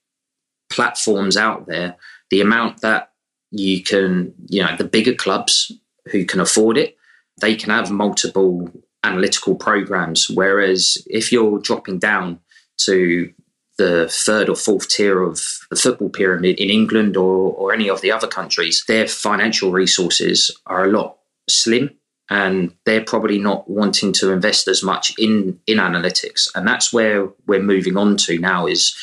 platforms 0.69 1.35
out 1.35 1.65
there, 1.65 1.95
the 2.29 2.41
amount 2.41 2.81
that 2.81 3.11
you 3.49 3.81
can, 3.81 4.35
you 4.49 4.61
know, 4.61 4.75
the 4.77 4.83
bigger 4.83 5.15
clubs 5.15 5.71
who 6.11 6.25
can 6.25 6.39
afford 6.39 6.77
it 6.77 6.96
they 7.39 7.55
can 7.55 7.69
have 7.69 7.91
multiple 7.91 8.69
analytical 9.03 9.55
programs. 9.55 10.29
Whereas 10.29 10.97
if 11.07 11.31
you're 11.31 11.59
dropping 11.59 11.99
down 11.99 12.39
to 12.85 13.31
the 13.77 14.07
third 14.09 14.49
or 14.49 14.55
fourth 14.55 14.89
tier 14.89 15.21
of 15.21 15.39
the 15.69 15.75
football 15.75 16.09
pyramid 16.09 16.59
in 16.59 16.69
England 16.69 17.15
or, 17.15 17.53
or 17.53 17.73
any 17.73 17.89
of 17.89 18.01
the 18.01 18.11
other 18.11 18.27
countries, 18.27 18.83
their 18.87 19.07
financial 19.07 19.71
resources 19.71 20.51
are 20.65 20.85
a 20.85 20.91
lot 20.91 21.17
slim 21.47 21.91
and 22.29 22.73
they're 22.85 23.03
probably 23.03 23.39
not 23.39 23.69
wanting 23.69 24.11
to 24.11 24.31
invest 24.31 24.67
as 24.67 24.83
much 24.83 25.13
in, 25.17 25.59
in 25.67 25.77
analytics. 25.77 26.49
And 26.55 26.67
that's 26.67 26.91
where 26.91 27.29
we're 27.45 27.61
moving 27.61 27.97
on 27.97 28.17
to 28.17 28.37
now 28.39 28.67
is 28.67 28.95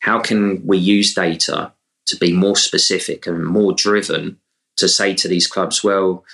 how 0.00 0.20
can 0.20 0.64
we 0.66 0.78
use 0.78 1.14
data 1.14 1.72
to 2.06 2.16
be 2.16 2.32
more 2.32 2.56
specific 2.56 3.26
and 3.26 3.44
more 3.44 3.72
driven 3.72 4.38
to 4.76 4.88
say 4.88 5.14
to 5.14 5.28
these 5.28 5.46
clubs, 5.46 5.84
well, 5.84 6.24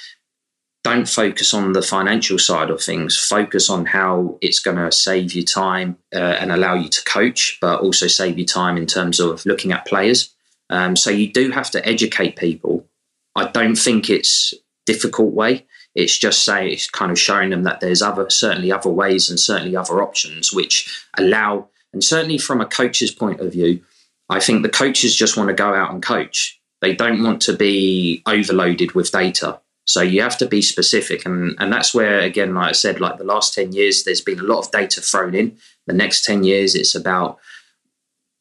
don't 0.95 1.09
focus 1.09 1.53
on 1.53 1.73
the 1.73 1.83
financial 1.83 2.39
side 2.39 2.71
of 2.71 2.81
things. 2.81 3.17
Focus 3.17 3.69
on 3.69 3.87
how 3.87 4.39
it's 4.41 4.59
going 4.59 4.77
to 4.77 4.91
save 4.91 5.33
you 5.33 5.45
time 5.45 5.99
uh, 6.15 6.19
and 6.19 6.51
allow 6.51 6.75
you 6.75 6.89
to 6.89 7.05
coach, 7.05 7.59
but 7.61 7.81
also 7.81 8.07
save 8.07 8.39
you 8.39 8.47
time 8.47 8.77
in 8.77 8.87
terms 8.87 9.21
of 9.21 9.45
looking 9.45 9.73
at 9.73 9.87
players. 9.87 10.35
Um, 10.71 10.97
so 10.97 11.11
you 11.11 11.33
do 11.33 11.51
have 11.51 11.71
to 11.73 11.87
educate 11.87 12.37
people. 12.37 12.87
I 13.35 13.49
don't 13.49 13.77
think 13.77 14.09
it's 14.09 14.55
difficult 14.87 15.35
way. 15.35 15.67
It's 15.95 16.17
just 16.17 16.45
say 16.45 16.71
it's 16.71 16.89
kind 16.89 17.11
of 17.11 17.19
showing 17.19 17.51
them 17.51 17.65
that 17.65 17.81
there's 17.81 18.03
other 18.03 18.31
certainly 18.31 18.73
other 18.73 18.91
ways 18.91 19.29
and 19.29 19.39
certainly 19.39 19.77
other 19.77 20.03
options 20.03 20.53
which 20.53 21.07
allow 21.19 21.69
and 21.93 22.05
certainly 22.05 22.39
from 22.39 22.61
a 22.61 22.67
coach's 22.67 23.11
point 23.11 23.41
of 23.41 23.53
view, 23.53 23.83
I 24.29 24.41
think 24.41 24.63
the 24.63 24.69
coaches 24.69 25.17
just 25.17 25.37
want 25.37 25.49
to 25.49 25.55
go 25.55 25.75
out 25.75 25.91
and 25.91 26.03
coach. 26.03 26.61
They 26.81 26.95
don't 26.95 27.23
want 27.23 27.43
to 27.43 27.57
be 27.57 28.23
overloaded 28.27 28.93
with 28.93 29.11
data. 29.11 29.61
So 29.89 30.03
you 30.03 30.21
have 30.21 30.37
to 30.37 30.47
be 30.47 30.61
specific, 30.61 31.25
and 31.25 31.57
and 31.59 31.73
that's 31.73 31.95
where 31.95 32.21
again, 32.21 32.55
like 32.55 32.69
I 32.69 32.73
said, 32.73 33.01
like 33.01 33.17
the 33.17 33.25
last 33.25 33.55
ten 33.55 33.73
years, 33.73 34.05
there's 34.05 34.21
been 34.21 34.39
a 34.39 34.43
lot 34.43 34.59
of 34.67 34.71
data 34.71 35.01
thrown 35.01 35.35
in. 35.35 35.57
The 35.87 35.95
next 35.95 36.27
ten 36.27 36.45
years, 36.45 36.75
it's 36.75 36.95
about 36.95 37.39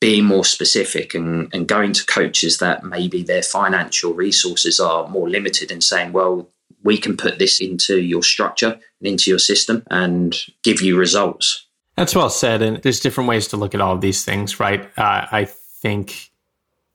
being 0.02 0.26
more 0.26 0.44
specific 0.44 1.16
and, 1.16 1.50
and 1.54 1.66
going 1.66 1.94
to 1.94 2.06
coaches 2.06 2.58
that 2.58 2.84
maybe 2.84 3.24
their 3.24 3.42
financial 3.42 4.14
resources 4.14 4.78
are 4.78 5.08
more 5.08 5.30
limited 5.30 5.72
and 5.72 5.82
saying, 5.82 6.12
well, 6.12 6.50
we 6.84 6.98
can 6.98 7.16
put 7.16 7.40
this 7.40 7.62
into 7.62 8.02
your 8.02 8.22
structure 8.22 8.78
and 9.00 9.08
into 9.08 9.32
your 9.32 9.40
system 9.40 9.84
and 9.90 10.36
give 10.64 10.82
you 10.82 10.98
results. 11.00 11.66
That's 11.96 12.14
well 12.14 12.30
said. 12.30 12.62
And 12.62 12.78
there's 12.84 13.00
different 13.00 13.30
ways 13.30 13.48
to 13.48 13.58
look 13.58 13.74
at 13.74 13.80
all 13.82 13.96
of 13.96 14.02
these 14.02 14.24
things, 14.24 14.60
right? 14.60 14.84
Uh, 14.98 15.26
I 15.32 15.46
think 15.46 16.30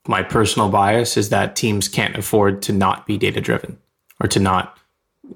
my 0.06 0.23
personal 0.23 0.68
bias 0.68 1.16
is 1.16 1.30
that 1.30 1.56
teams 1.56 1.88
can't 1.88 2.16
afford 2.16 2.61
to 2.62 2.73
not 2.73 3.06
be 3.06 3.16
data 3.16 3.40
driven 3.40 3.78
or 4.23 4.29
to 4.29 4.41
not, 4.41 4.79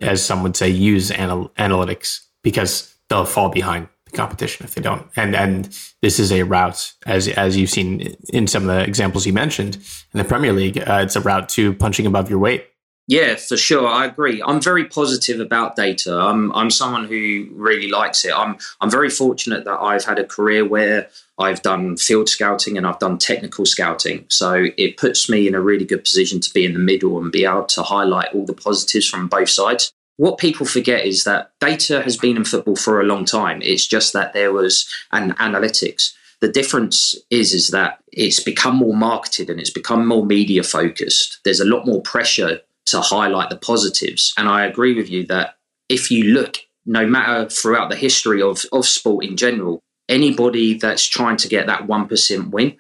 as 0.01 0.25
some 0.25 0.43
would 0.43 0.57
say, 0.57 0.69
use 0.69 1.11
anal- 1.11 1.51
analytics 1.59 2.27
because 2.43 2.95
they'll 3.09 3.25
fall 3.25 3.49
behind 3.49 3.89
the 4.05 4.17
competition 4.17 4.65
if 4.65 4.75
they 4.75 4.83
don't. 4.83 5.07
And 5.17 5.35
and 5.35 5.65
this 6.03 6.19
is 6.19 6.33
a 6.33 6.45
route, 6.45 6.95
as 7.07 7.29
as 7.29 7.57
you've 7.57 7.71
seen 7.71 8.17
in 8.33 8.47
some 8.47 8.69
of 8.69 8.69
the 8.69 8.85
examples 8.85 9.27
you 9.27 9.33
mentioned 9.33 9.77
in 10.13 10.19
the 10.19 10.25
Premier 10.25 10.53
League, 10.53 10.79
uh, 10.79 11.01
it's 11.03 11.17
a 11.17 11.21
route 11.21 11.49
to 11.51 11.75
punching 11.75 12.07
above 12.07 12.31
your 12.31 12.39
weight. 12.39 12.67
Yeah, 13.09 13.37
for 13.37 13.57
sure. 13.57 13.87
I 13.87 14.07
agree. 14.07 14.43
I'm 14.45 14.61
very 14.61 14.85
positive 14.85 15.39
about 15.39 15.77
data. 15.77 16.19
I'm 16.19 16.53
I'm 16.55 16.71
someone 16.71 17.05
who 17.05 17.47
really 17.53 17.89
likes 17.89 18.25
it. 18.25 18.33
I'm 18.35 18.57
I'm 18.81 18.91
very 18.91 19.11
fortunate 19.11 19.65
that 19.65 19.81
I've 19.81 20.05
had 20.05 20.19
a 20.19 20.25
career 20.25 20.65
where 20.65 21.09
I've 21.39 21.63
done 21.63 21.97
field 21.99 22.29
scouting 22.29 22.77
and 22.77 22.87
I've 22.87 22.99
done 22.99 23.19
technical 23.19 23.65
scouting. 23.65 24.25
So 24.29 24.67
it 24.77 24.97
puts 24.97 25.29
me 25.29 25.47
in 25.47 25.55
a 25.55 25.61
really 25.61 25.85
good 25.85 26.03
position 26.03 26.41
to 26.41 26.53
be 26.53 26.65
in 26.65 26.73
the 26.73 26.81
middle 26.81 27.19
and 27.19 27.31
be 27.31 27.45
able 27.45 27.67
to 27.67 27.83
highlight 27.83 28.35
all 28.35 28.45
the 28.45 28.55
positives 28.55 29.09
from 29.09 29.29
both 29.29 29.51
sides. 29.51 29.93
What 30.17 30.39
people 30.39 30.67
forget 30.67 31.05
is 31.05 31.25
that 31.25 31.53
data 31.61 32.03
has 32.03 32.17
been 32.17 32.37
in 32.37 32.45
football 32.45 32.77
for 32.77 33.01
a 33.01 33.05
long 33.05 33.25
time. 33.25 33.61
It's 33.63 33.87
just 33.87 34.15
that 34.15 34.33
there 34.33 34.53
was 34.53 34.89
an 35.13 35.33
analytics. 35.35 36.13
The 36.41 36.49
difference 36.49 37.17
is 37.31 37.55
is 37.55 37.69
that 37.69 37.99
it's 38.13 38.41
become 38.41 38.77
more 38.77 38.97
marketed 38.97 39.49
and 39.49 39.61
it's 39.61 39.71
become 39.71 40.07
more 40.07 40.27
media 40.27 40.63
focused. 40.63 41.39
There's 41.45 41.61
a 41.61 41.65
lot 41.65 41.87
more 41.87 42.03
pressure 42.03 42.61
to 42.87 43.01
highlight 43.01 43.51
the 43.51 43.57
positives. 43.57 44.33
And 44.37 44.49
I 44.49 44.65
agree 44.65 44.95
with 44.95 45.11
you 45.11 45.27
that 45.27 45.57
if 45.89 46.11
you 46.11 46.25
look, 46.33 46.59
no 46.85 47.07
matter 47.07 47.49
throughout 47.49 47.91
the 47.91 47.97
history 47.97 48.41
of, 48.43 48.65
of 48.73 48.87
sport 48.87 49.25
in 49.25 49.37
general, 49.37 49.83
anybody 50.09 50.75
that's 50.75 51.07
trying 51.07 51.37
to 51.39 51.49
get 51.49 51.67
that 51.67 51.87
1% 51.87 52.51
win, 52.51 52.77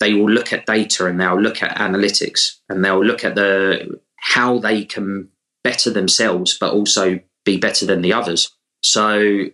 they 0.00 0.14
will 0.14 0.30
look 0.30 0.52
at 0.52 0.66
data 0.66 1.06
and 1.06 1.20
they'll 1.20 1.40
look 1.40 1.62
at 1.62 1.76
analytics 1.76 2.56
and 2.68 2.84
they'll 2.84 3.04
look 3.04 3.24
at 3.24 3.34
the 3.34 4.00
how 4.18 4.58
they 4.58 4.84
can 4.84 5.28
better 5.62 5.90
themselves, 5.90 6.56
but 6.58 6.72
also 6.72 7.18
be 7.44 7.56
better 7.58 7.86
than 7.86 8.02
the 8.02 8.12
others. 8.12 8.50
So 8.82 9.44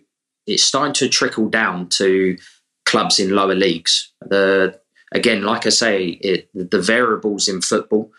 it's 0.45 0.63
starting 0.63 0.93
to 0.93 1.09
trickle 1.09 1.49
down 1.49 1.89
to 1.89 2.37
clubs 2.85 3.19
in 3.19 3.29
lower 3.29 3.55
leagues. 3.55 4.11
The 4.21 4.79
again, 5.13 5.43
like 5.43 5.65
I 5.65 5.69
say, 5.69 6.07
it, 6.07 6.49
the 6.53 6.81
variables 6.81 7.47
in 7.47 7.61
football 7.61 8.11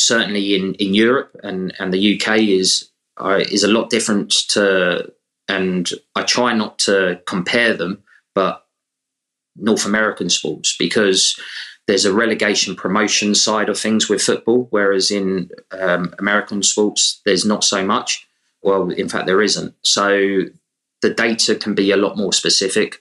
certainly 0.00 0.54
in, 0.54 0.74
in 0.74 0.94
Europe 0.94 1.36
and, 1.42 1.74
and 1.78 1.92
the 1.92 2.20
UK 2.20 2.38
is 2.38 2.90
uh, 3.18 3.42
is 3.50 3.64
a 3.64 3.68
lot 3.68 3.90
different 3.90 4.30
to, 4.50 5.12
and 5.48 5.90
I 6.14 6.22
try 6.22 6.54
not 6.54 6.78
to 6.80 7.20
compare 7.26 7.74
them, 7.74 8.02
but 8.34 8.64
North 9.56 9.86
American 9.86 10.30
sports 10.30 10.76
because 10.78 11.38
there's 11.88 12.04
a 12.04 12.12
relegation 12.12 12.76
promotion 12.76 13.34
side 13.34 13.68
of 13.68 13.78
things 13.78 14.08
with 14.08 14.22
football, 14.22 14.68
whereas 14.70 15.10
in 15.10 15.50
um, 15.72 16.14
American 16.18 16.62
sports 16.62 17.20
there's 17.24 17.44
not 17.44 17.64
so 17.64 17.84
much. 17.84 18.26
Well, 18.62 18.90
in 18.90 19.08
fact, 19.08 19.26
there 19.26 19.42
isn't. 19.42 19.74
So 19.82 20.42
the 21.02 21.10
data 21.10 21.54
can 21.54 21.74
be 21.74 21.90
a 21.90 21.96
lot 21.96 22.16
more 22.16 22.32
specific, 22.32 23.00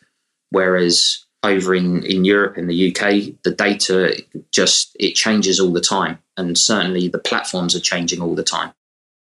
whereas 0.49 1.25
over 1.43 1.75
in, 1.75 2.03
in 2.03 2.25
Europe 2.25 2.57
in 2.57 2.67
the 2.67 2.89
UK, 2.89 3.33
the 3.43 3.53
data 3.55 4.21
just 4.51 4.95
it 4.99 5.13
changes 5.13 5.59
all 5.59 5.71
the 5.71 5.81
time, 5.81 6.19
and 6.35 6.57
certainly 6.57 7.07
the 7.07 7.19
platforms 7.19 7.75
are 7.75 7.79
changing 7.79 8.21
all 8.21 8.35
the 8.35 8.43
time. 8.43 8.73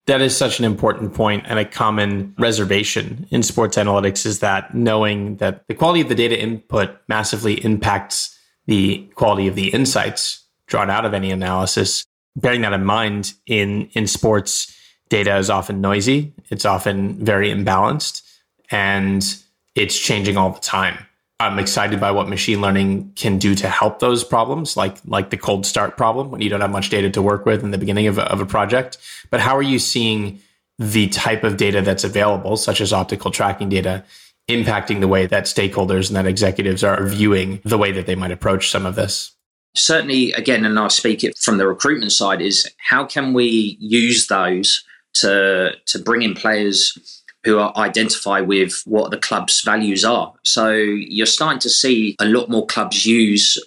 That 0.08 0.22
is 0.22 0.36
such 0.36 0.58
an 0.58 0.66
important 0.66 1.13
point 1.13 1.44
and 1.48 1.60
a 1.60 1.66
common 1.66 2.34
reservation 2.39 3.28
in 3.30 3.44
sports 3.44 3.78
analytics 3.78 4.25
is 4.25 4.39
that 4.39 4.74
knowing 4.74 5.38
that 5.38 5.68
the 5.68 5.75
quality 5.75 6.01
of 6.01 6.10
the 6.10 6.16
data 6.16 6.39
input 6.39 6.98
massively 7.08 7.63
impacts 7.63 8.36
the 8.66 9.08
quality 9.13 9.48
of 9.48 9.54
the 9.54 9.70
insights 9.70 10.44
drawn 10.66 10.89
out 10.89 11.06
of 11.06 11.13
any 11.13 11.30
analysis. 11.30 12.06
Bearing 12.36 12.62
that 12.62 12.74
in 12.74 12.86
mind, 12.86 13.34
in 13.46 13.89
in 13.94 14.08
sports, 14.08 14.75
data 15.10 15.38
is 15.38 15.50
often 15.50 15.82
noisy, 15.82 16.34
it's 16.50 16.66
often 16.66 17.24
very 17.24 17.50
imbalanced, 17.50 18.24
and 18.72 19.38
it's 19.75 19.98
changing 19.98 20.38
all 20.38 20.51
the 20.51 20.60
time. 20.60 21.06
I'm 21.41 21.58
excited 21.58 22.01
by 22.01 22.12
what 22.12 22.27
machine 22.27 22.60
learning 22.60 23.13
can 23.15 23.38
do 23.38 23.55
to 23.55 23.69
help 23.69 24.00
those 24.00 24.25
problems, 24.25 24.75
like 24.75 24.98
like 25.05 25.29
the 25.29 25.38
cold 25.38 25.65
start 25.65 25.96
problem 25.96 26.31
when 26.31 26.41
you 26.41 26.50
don't 26.50 26.60
have 26.60 26.72
much 26.72 26.89
data 26.89 27.10
to 27.12 27.22
work 27.22 27.46
with 27.46 27.63
in 27.63 27.72
the 27.72 27.77
beginning 27.77 28.08
of 28.08 28.17
a, 28.17 28.24
of 28.29 28.41
a 28.41 28.46
project. 28.46 28.98
But 29.29 29.39
how 29.39 29.55
are 29.55 29.62
you 29.62 29.79
seeing 29.79 30.39
the 30.77 31.08
type 31.08 31.46
of 31.46 31.55
data 31.55 31.81
that's 31.81 32.03
available, 32.03 32.58
such 32.58 32.81
as 32.81 32.91
optical 32.91 33.31
tracking 33.31 33.69
data, 33.69 34.03
impacting 34.50 35.00
the 35.00 35.08
way 35.08 35.27
that 35.27 35.46
stakeholders 35.46 36.10
and 36.10 36.17
that 36.17 36.25
executives 36.25 36.84
are 36.84 37.05
viewing 37.05 37.62
the 37.63 37.77
way 37.77 37.93
that 37.93 38.05
they 38.05 38.15
might 38.15 38.31
approach 38.31 38.69
some 38.69 38.86
of 38.86 38.96
this? 38.96 39.31
Certainly, 39.75 40.34
again, 40.34 40.65
and 40.65 40.77
I'll 40.77 40.89
speak 40.89 41.24
it 41.24 41.38
from 41.38 41.58
the 41.58 41.67
recruitment 41.67 42.12
side, 42.12 42.41
is 42.41 42.69
how 42.77 43.05
can 43.05 43.34
we 43.34 43.77
use 43.79 44.27
those 44.27 44.84
to 45.13 45.72
to 45.86 46.00
bring 46.00 46.22
in 46.22 46.34
players 46.34 47.19
who 47.43 47.60
identify 47.60 48.41
with 48.41 48.81
what 48.86 49.12
the 49.12 49.17
club's 49.17 49.62
values 49.62 50.03
are. 50.03 50.34
So 50.43 50.72
you're 50.72 51.25
starting 51.25 51.60
to 51.60 51.69
see 51.69 52.15
a 52.19 52.25
lot 52.25 52.50
more 52.50 52.65
clubs 52.65 53.05
use 53.05 53.58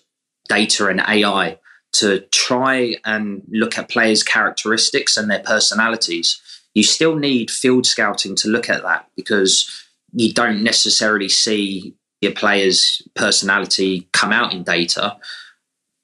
data 0.48 0.88
and 0.88 1.00
AI 1.00 1.58
to 1.92 2.20
try 2.30 2.96
and 3.04 3.42
look 3.50 3.78
at 3.78 3.88
players' 3.88 4.22
characteristics 4.22 5.16
and 5.16 5.30
their 5.30 5.40
personalities. 5.40 6.40
You 6.74 6.82
still 6.82 7.16
need 7.16 7.50
field 7.50 7.86
scouting 7.86 8.34
to 8.36 8.48
look 8.48 8.68
at 8.68 8.82
that 8.82 9.08
because 9.16 9.70
you 10.12 10.32
don't 10.32 10.62
necessarily 10.62 11.28
see 11.28 11.94
your 12.20 12.32
player's 12.32 13.02
personality 13.14 14.08
come 14.12 14.32
out 14.32 14.52
in 14.52 14.62
data. 14.62 15.16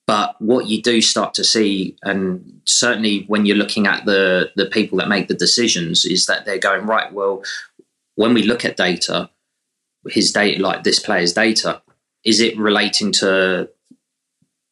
But 0.09 0.41
what 0.41 0.69
you 0.69 0.81
do 0.81 1.03
start 1.03 1.35
to 1.35 1.45
see, 1.45 1.95
and 2.03 2.63
certainly 2.65 3.25
when 3.27 3.45
you're 3.45 3.59
looking 3.59 3.87
at 3.87 4.07
the 4.07 4.51
the 4.57 4.65
people 4.65 4.97
that 4.99 5.09
make 5.11 5.29
the 5.29 5.35
decisions, 5.35 6.07
is 6.07 6.25
that 6.25 6.47
they're 6.47 6.59
going 6.59 6.87
right. 6.87 7.13
Well, 7.13 7.45
when 8.15 8.33
we 8.33 8.43
look 8.43 8.65
at 8.65 8.79
data, 8.79 9.29
his 10.09 10.33
data, 10.33 10.63
like 10.63 10.83
this 10.83 10.99
player's 10.99 11.35
data, 11.35 11.83
is 12.25 12.41
it 12.41 12.57
relating 12.57 13.13
to 13.21 13.69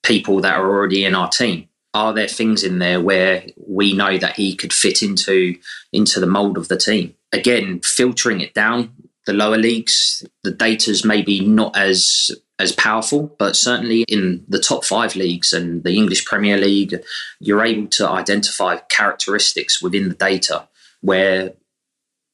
people 0.02 0.40
that 0.40 0.56
are 0.56 0.70
already 0.70 1.04
in 1.04 1.14
our 1.14 1.28
team? 1.28 1.68
Are 1.92 2.14
there 2.14 2.28
things 2.28 2.64
in 2.64 2.78
there 2.78 3.02
where 3.02 3.44
we 3.58 3.92
know 3.92 4.16
that 4.16 4.36
he 4.36 4.56
could 4.56 4.72
fit 4.72 5.02
into 5.02 5.58
into 5.92 6.18
the 6.18 6.26
mold 6.26 6.56
of 6.56 6.68
the 6.68 6.78
team? 6.78 7.14
Again, 7.30 7.80
filtering 7.80 8.40
it 8.40 8.54
down, 8.54 8.90
the 9.26 9.33
lower 9.33 9.59
leagues, 9.59 10.26
the 10.42 10.50
data's 10.50 11.04
maybe 11.04 11.40
not 11.40 11.76
as 11.76 12.30
as 12.59 12.73
powerful, 12.73 13.35
but 13.38 13.54
certainly 13.54 14.02
in 14.09 14.42
the 14.49 14.59
top 14.59 14.83
five 14.83 15.14
leagues 15.14 15.52
and 15.52 15.85
the 15.85 15.95
English 15.95 16.25
Premier 16.25 16.56
League, 16.56 16.99
you're 17.38 17.62
able 17.62 17.87
to 17.88 18.09
identify 18.09 18.78
characteristics 18.88 19.83
within 19.83 20.09
the 20.09 20.14
data 20.14 20.66
where 21.02 21.52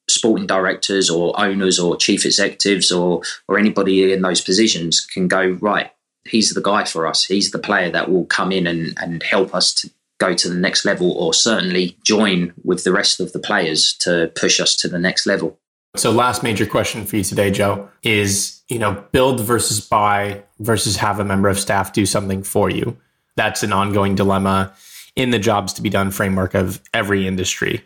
sporting 0.09 0.47
directors 0.47 1.11
or 1.11 1.39
owners 1.41 1.81
or 1.81 1.97
chief 1.97 2.25
executives 2.25 2.93
or 2.93 3.23
or 3.49 3.59
anybody 3.59 4.13
in 4.13 4.23
those 4.23 4.41
positions 4.41 5.01
can 5.01 5.27
go 5.27 5.59
right 5.61 5.91
he's 6.25 6.51
the 6.51 6.63
guy 6.63 6.85
for 6.85 7.07
us. 7.07 7.25
He's 7.25 7.51
the 7.51 7.59
player 7.59 7.91
that 7.91 8.11
will 8.11 8.27
come 8.27 8.53
in 8.53 8.67
and 8.67 8.95
and 9.01 9.23
help 9.23 9.55
us 9.55 9.75
to 9.75 9.91
go 10.19 10.35
to 10.35 10.49
the 10.49 10.55
next 10.55 10.85
level 10.85 11.13
or 11.13 11.35
certainly 11.35 11.97
join 12.05 12.53
with 12.65 12.85
the 12.85 12.93
rest 12.93 13.19
of 13.19 13.33
the 13.33 13.41
players 13.41 13.95
to 13.95 14.31
push 14.37 14.61
us 14.61 14.77
to 14.77 14.89
the 14.89 14.99
next 14.99 15.27
level 15.27 15.59
so 15.97 16.11
last 16.11 16.43
major 16.43 16.67
question 16.67 17.05
for 17.05 17.17
you 17.17 17.25
today 17.25 17.51
joe 17.51 17.89
is 18.03 18.63
you 18.69 18.79
know 18.79 19.05
build 19.13 19.41
versus 19.41 19.81
buy 19.81 20.43
versus 20.61 20.97
have 20.97 21.21
a 21.21 21.25
member 21.25 21.49
of 21.49 21.59
staff 21.59 21.93
do 21.93 22.07
something 22.07 22.43
for 22.43 22.71
you 22.71 22.97
that's 23.37 23.63
an 23.63 23.73
ongoing 23.73 24.15
dilemma 24.15 24.73
in 25.17 25.31
the 25.31 25.39
jobs 25.39 25.73
to 25.73 25.83
be 25.83 25.91
done 25.91 26.11
framework 26.11 26.55
of 26.55 26.81
every 26.95 27.27
industry 27.27 27.85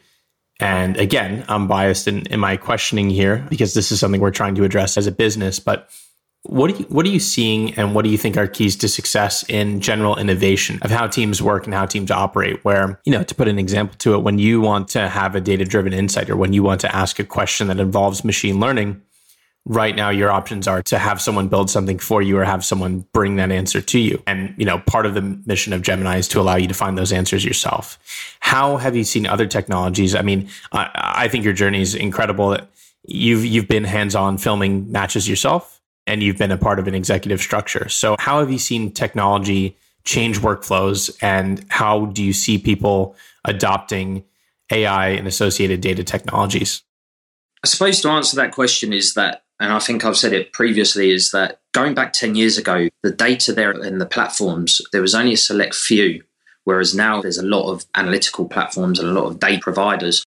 and 0.59 0.97
again, 0.97 1.45
I'm 1.49 1.69
biased 1.69 2.09
in, 2.09 2.27
in 2.27 2.41
my 2.41 2.57
questioning 2.57 3.11
here 3.11 3.45
because 3.51 3.75
this 3.75 3.93
is 3.93 4.01
something 4.01 4.21
we're 4.21 4.31
trying 4.31 4.55
to 4.55 4.65
address 4.65 4.97
as 4.97 5.07
a 5.07 5.13
business. 5.13 5.61
But 5.61 5.91
what 6.49 6.71
are 6.71 6.77
you, 6.77 6.85
what 6.89 7.05
are 7.07 7.11
you 7.11 7.21
seeing, 7.21 7.75
and 7.75 7.95
what 7.95 8.05
do 8.05 8.11
you 8.11 8.19
think 8.19 8.37
are 8.37 8.47
keys 8.47 8.77
to 8.77 8.89
success 8.89 9.45
in 9.49 9.81
general 9.81 10.17
innovation 10.17 10.79
of 10.83 10.91
how 10.91 11.07
teams 11.07 11.43
work 11.43 11.65
and 11.65 11.75
how 11.75 11.87
teams 11.87 12.11
operate? 12.11 12.65
Where 12.65 13.01
you 13.05 13.13
know, 13.13 13.23
to 13.23 13.35
put 13.35 13.49
an 13.49 13.59
example 13.59 13.97
to 13.99 14.15
it, 14.15 14.19
when 14.19 14.39
you 14.39 14.61
want 14.61 14.89
to 14.91 15.09
have 15.09 15.35
a 15.35 15.41
data 15.41 15.65
driven 15.65 15.93
insight 15.93 16.31
or 16.31 16.37
when 16.37 16.53
you 16.53 16.63
want 16.63 16.81
to 16.83 16.95
ask 16.95 17.19
a 17.19 17.25
question 17.25 17.69
that 17.69 17.81
involves 17.81 18.25
machine 18.25 18.61
learning, 18.61 19.03
right 19.65 19.97
now 19.97 20.11
your 20.11 20.31
options 20.31 20.69
are 20.69 20.83
to 20.85 20.99
have 20.99 21.21
someone 21.21 21.49
build 21.49 21.69
something 21.69 21.99
for 21.99 22.23
you 22.23 22.39
or 22.39 22.45
have 22.45 22.65
someone 22.65 23.05
bring 23.13 23.37
that 23.37 23.51
answer 23.51 23.81
to 23.81 23.99
you. 23.99 24.23
And 24.27 24.55
you 24.57 24.65
know 24.65 24.79
part 24.79 25.07
of 25.07 25.15
the 25.15 25.23
mission 25.47 25.73
of 25.73 25.83
gemini 25.83 26.19
is 26.19 26.29
to 26.29 26.41
allow 26.41 26.57
you 26.57 26.69
to 26.69 26.75
find 26.75 26.97
those 26.97 27.13
answers 27.13 27.45
yourself. 27.45 27.99
How 28.41 28.77
have 28.77 28.95
you 28.95 29.05
seen 29.05 29.27
other 29.27 29.47
technologies? 29.47 30.15
I 30.15 30.23
mean 30.23 30.49
i, 30.73 30.89
I 30.95 31.29
think 31.29 31.45
your 31.45 31.55
journey 31.55 31.83
is 31.83 31.95
incredible. 31.95 32.59
You've 33.09 33.45
you've 33.45 33.69
been 33.69 33.85
hands-on 33.85 34.39
filming 34.39 34.91
matches 34.91 35.29
yourself 35.29 35.76
and 36.07 36.23
you've 36.23 36.39
been 36.39 36.53
a 36.53 36.59
part 36.59 36.79
of 36.79 36.87
an 36.87 36.95
executive 36.95 37.41
structure 37.41 37.89
so 37.89 38.17
how 38.19 38.41
have 38.41 38.51
you 38.51 38.59
seen 38.59 38.91
technology 38.91 39.77
change 40.05 40.41
workflows 40.41 41.17
and 41.23 41.65
how 41.69 42.07
do 42.07 42.23
you 42.23 42.33
see 42.33 42.59
people 42.59 43.17
adopting 43.45 44.25
ai 44.71 45.09
and 45.09 45.27
associated 45.27 45.81
data 45.81 46.05
technologies 46.05 46.83
I 47.65 47.69
suppose 47.69 48.01
to 48.03 48.09
answer 48.11 48.37
that 48.37 48.53
question 48.53 48.93
is 48.93 49.15
that 49.15 49.43
and 49.59 49.73
I 49.73 49.79
think 49.79 50.05
I've 50.05 50.17
said 50.17 50.33
it 50.33 50.53
previously, 50.53 51.11
is 51.11 51.31
that 51.31 51.61
going 51.73 51.95
back 51.95 52.13
10 52.13 52.35
years 52.35 52.59
ago, 52.59 52.89
the 53.03 53.11
data 53.11 53.53
there 53.53 53.73
in 53.73 53.99
the 53.99 54.07
platforms, 54.07 54.81
there 54.93 55.01
was 55.01 55.15
only 55.15 55.33
a 55.33 55.39
select 55.39 55.75
few, 55.75 56.23
whereas 56.65 56.95
now 56.95 57.23
there's 57.23 57.39
a 57.39 57.47
lot 57.47 57.71
of 57.71 57.87
analytical 57.95 58.49
platforms 58.49 58.99
and 58.99 59.09
a 59.09 59.13
lot 59.13 59.27
of 59.27 59.41
data 59.41 59.61
providers. 59.61 60.25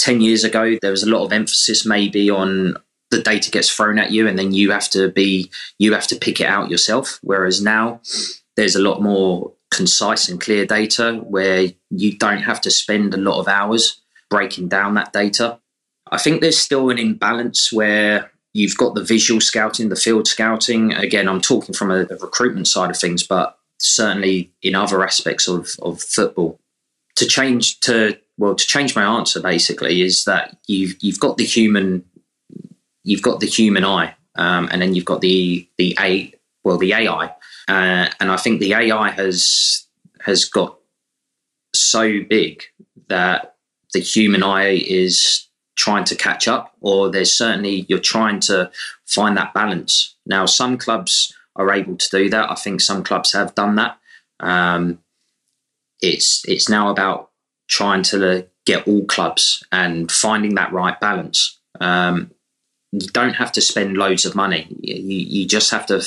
10 0.00 0.20
years 0.20 0.42
ago, 0.42 0.76
there 0.82 0.90
was 0.90 1.04
a 1.04 1.10
lot 1.10 1.24
of 1.24 1.32
emphasis 1.32 1.86
maybe 1.86 2.28
on 2.30 2.76
the 3.10 3.20
data 3.22 3.50
gets 3.50 3.70
thrown 3.70 3.98
at 3.98 4.10
you 4.10 4.26
and 4.26 4.38
then 4.38 4.52
you 4.52 4.70
have 4.70 4.90
to 4.90 5.10
be, 5.10 5.50
you 5.78 5.92
have 5.92 6.06
to 6.08 6.16
pick 6.16 6.40
it 6.40 6.46
out 6.46 6.70
yourself. 6.70 7.18
Whereas 7.22 7.62
now 7.62 8.00
there's 8.56 8.76
a 8.76 8.82
lot 8.82 9.02
more 9.02 9.52
concise 9.70 10.28
and 10.28 10.40
clear 10.40 10.66
data 10.66 11.14
where 11.26 11.68
you 11.90 12.16
don't 12.18 12.42
have 12.42 12.60
to 12.62 12.70
spend 12.70 13.14
a 13.14 13.18
lot 13.18 13.40
of 13.40 13.48
hours 13.48 14.00
breaking 14.30 14.68
down 14.68 14.94
that 14.94 15.12
data. 15.12 15.58
I 16.10 16.18
think 16.18 16.40
there's 16.40 16.58
still 16.58 16.90
an 16.90 16.98
imbalance 16.98 17.72
where 17.72 18.30
You've 18.54 18.76
got 18.76 18.94
the 18.94 19.02
visual 19.02 19.40
scouting, 19.40 19.88
the 19.88 19.96
field 19.96 20.28
scouting. 20.28 20.92
Again, 20.92 21.28
I'm 21.28 21.40
talking 21.40 21.74
from 21.74 21.90
a, 21.90 22.02
a 22.04 22.16
recruitment 22.16 22.68
side 22.68 22.88
of 22.88 22.96
things, 22.96 23.24
but 23.24 23.58
certainly 23.80 24.52
in 24.62 24.76
other 24.76 25.04
aspects 25.04 25.48
of, 25.48 25.70
of 25.82 26.00
football. 26.00 26.60
To 27.16 27.26
change 27.26 27.80
to 27.80 28.16
well, 28.38 28.54
to 28.54 28.66
change 28.66 28.96
my 28.96 29.02
answer 29.02 29.40
basically 29.40 30.02
is 30.02 30.24
that 30.24 30.56
you've 30.66 30.96
you've 31.00 31.20
got 31.20 31.36
the 31.36 31.44
human 31.44 32.04
you've 33.04 33.22
got 33.22 33.40
the 33.40 33.46
human 33.46 33.84
eye, 33.84 34.14
um, 34.34 34.68
and 34.72 34.82
then 34.82 34.94
you've 34.94 35.04
got 35.04 35.20
the 35.20 35.68
the 35.78 35.96
a 36.00 36.32
well 36.64 36.78
the 36.78 36.92
AI, 36.92 37.26
uh, 37.68 38.08
and 38.18 38.30
I 38.30 38.36
think 38.36 38.60
the 38.60 38.74
AI 38.74 39.10
has 39.10 39.86
has 40.22 40.44
got 40.44 40.78
so 41.74 42.20
big 42.28 42.62
that 43.08 43.56
the 43.92 44.00
human 44.00 44.42
eye 44.42 44.82
is 44.86 45.48
trying 45.76 46.04
to 46.04 46.14
catch 46.16 46.48
up, 46.48 46.74
or 46.80 47.10
there's 47.10 47.36
certainly 47.36 47.86
you're 47.88 47.98
trying 47.98 48.40
to 48.40 48.70
find 49.06 49.36
that 49.36 49.54
balance. 49.54 50.16
Now, 50.26 50.46
some 50.46 50.78
clubs 50.78 51.34
are 51.56 51.72
able 51.72 51.96
to 51.96 52.08
do 52.10 52.30
that. 52.30 52.50
I 52.50 52.54
think 52.54 52.80
some 52.80 53.04
clubs 53.04 53.32
have 53.32 53.54
done 53.54 53.76
that. 53.76 53.98
Um, 54.40 54.98
it's 56.00 56.42
it's 56.46 56.68
now 56.68 56.90
about 56.90 57.30
trying 57.68 58.02
to 58.02 58.46
get 58.66 58.86
all 58.88 59.04
clubs 59.06 59.62
and 59.72 60.10
finding 60.10 60.54
that 60.54 60.72
right 60.72 60.98
balance. 61.00 61.58
Um, 61.80 62.30
you 62.94 63.08
don't 63.08 63.34
have 63.34 63.50
to 63.52 63.60
spend 63.60 63.96
loads 63.96 64.24
of 64.24 64.36
money. 64.36 64.68
You, 64.80 64.94
you 64.94 65.46
just 65.46 65.70
have 65.72 65.84
to 65.86 66.00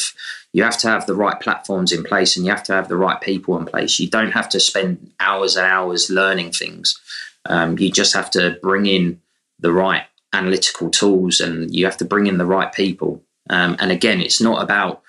you 0.54 0.64
have 0.64 0.78
to 0.80 0.88
have 0.88 1.06
the 1.06 1.16
right 1.16 1.40
platforms 1.40 1.92
in 1.92 2.04
place 2.04 2.38
and 2.38 2.46
you 2.46 2.52
have 2.52 2.64
to 2.64 2.74
have 2.74 2.88
the 2.88 2.96
right 2.96 3.20
people 3.20 3.58
in 3.58 3.66
place. 3.66 4.00
You 4.00 4.10
don't 4.10 4.32
have 4.32 4.48
to 4.50 4.60
spend 4.60 5.12
hours 5.20 5.58
and 5.58 5.66
hours 5.66 6.10
learning 6.10 6.52
things. 6.52 7.00
Um, 7.46 7.78
you 7.78 7.92
just 7.92 8.14
have 8.14 8.32
to 8.32 8.58
bring 8.62 8.86
in 8.86 9.22
the 9.60 9.74
right 9.74 10.04
analytical 10.32 10.90
tools 10.90 11.42
and 11.42 11.74
you 11.76 11.86
have 11.86 11.98
to 11.98 12.06
bring 12.06 12.28
in 12.28 12.38
the 12.38 12.46
right 12.46 12.72
people. 12.72 13.22
Um, 13.50 13.76
and 13.80 13.92
again, 13.92 14.22
it's 14.22 14.42
not 14.42 14.64
about 14.64 15.04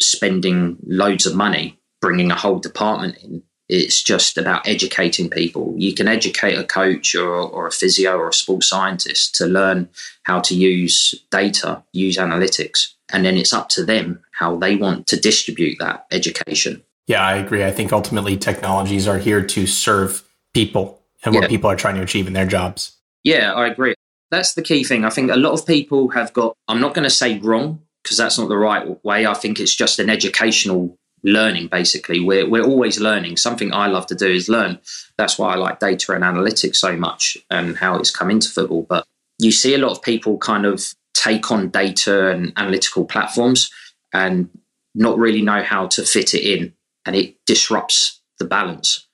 spending 0.00 0.78
loads 0.86 1.26
of 1.26 1.34
money 1.34 1.78
bringing 2.00 2.30
a 2.30 2.36
whole 2.36 2.58
department 2.58 3.18
in. 3.18 3.42
It's 3.68 4.02
just 4.02 4.38
about 4.38 4.66
educating 4.66 5.28
people. 5.28 5.74
You 5.76 5.94
can 5.94 6.08
educate 6.08 6.58
a 6.58 6.64
coach 6.64 7.14
or, 7.14 7.28
or 7.28 7.66
a 7.66 7.72
physio 7.72 8.16
or 8.16 8.28
a 8.28 8.32
sports 8.32 8.68
scientist 8.68 9.34
to 9.36 9.46
learn 9.46 9.88
how 10.22 10.40
to 10.40 10.54
use 10.54 11.14
data, 11.30 11.82
use 11.92 12.16
analytics, 12.16 12.94
and 13.12 13.24
then 13.24 13.36
it's 13.36 13.52
up 13.52 13.68
to 13.70 13.84
them 13.84 14.22
how 14.32 14.56
they 14.56 14.76
want 14.76 15.06
to 15.08 15.20
distribute 15.20 15.76
that 15.80 16.06
education. 16.10 16.82
Yeah, 17.06 17.22
I 17.22 17.36
agree. 17.36 17.64
I 17.64 17.70
think 17.70 17.92
ultimately 17.92 18.36
technologies 18.36 19.06
are 19.08 19.18
here 19.18 19.44
to 19.44 19.66
serve 19.66 20.22
people 20.54 21.02
and 21.24 21.34
what 21.34 21.42
yeah. 21.42 21.48
people 21.48 21.70
are 21.70 21.76
trying 21.76 21.96
to 21.96 22.02
achieve 22.02 22.26
in 22.26 22.32
their 22.32 22.46
jobs. 22.46 22.96
Yeah, 23.24 23.52
I 23.52 23.66
agree. 23.66 23.94
That's 24.30 24.54
the 24.54 24.62
key 24.62 24.84
thing. 24.84 25.04
I 25.04 25.10
think 25.10 25.30
a 25.30 25.36
lot 25.36 25.52
of 25.52 25.66
people 25.66 26.08
have 26.10 26.32
got, 26.32 26.54
I'm 26.68 26.80
not 26.80 26.94
going 26.94 27.04
to 27.04 27.10
say 27.10 27.38
wrong, 27.38 27.82
because 28.02 28.16
that's 28.16 28.38
not 28.38 28.48
the 28.48 28.56
right 28.56 29.04
way. 29.04 29.26
I 29.26 29.34
think 29.34 29.58
it's 29.58 29.74
just 29.74 29.98
an 29.98 30.08
educational 30.08 30.96
learning, 31.22 31.68
basically. 31.68 32.20
We're, 32.20 32.48
we're 32.48 32.64
always 32.64 33.00
learning. 33.00 33.36
Something 33.36 33.72
I 33.72 33.86
love 33.86 34.06
to 34.06 34.14
do 34.14 34.28
is 34.28 34.48
learn. 34.48 34.78
That's 35.16 35.38
why 35.38 35.52
I 35.52 35.56
like 35.56 35.80
data 35.80 36.12
and 36.12 36.24
analytics 36.24 36.76
so 36.76 36.96
much 36.96 37.36
and 37.50 37.76
how 37.76 37.96
it's 37.96 38.10
come 38.10 38.30
into 38.30 38.48
football. 38.48 38.86
But 38.88 39.04
you 39.38 39.52
see 39.52 39.74
a 39.74 39.78
lot 39.78 39.92
of 39.92 40.02
people 40.02 40.38
kind 40.38 40.66
of 40.66 40.84
take 41.14 41.50
on 41.50 41.70
data 41.70 42.30
and 42.30 42.52
analytical 42.56 43.04
platforms 43.04 43.70
and 44.12 44.48
not 44.94 45.18
really 45.18 45.42
know 45.42 45.62
how 45.62 45.86
to 45.86 46.02
fit 46.02 46.34
it 46.34 46.42
in, 46.42 46.72
and 47.04 47.14
it 47.14 47.36
disrupts 47.46 48.20
the 48.38 48.44
balance. 48.44 49.06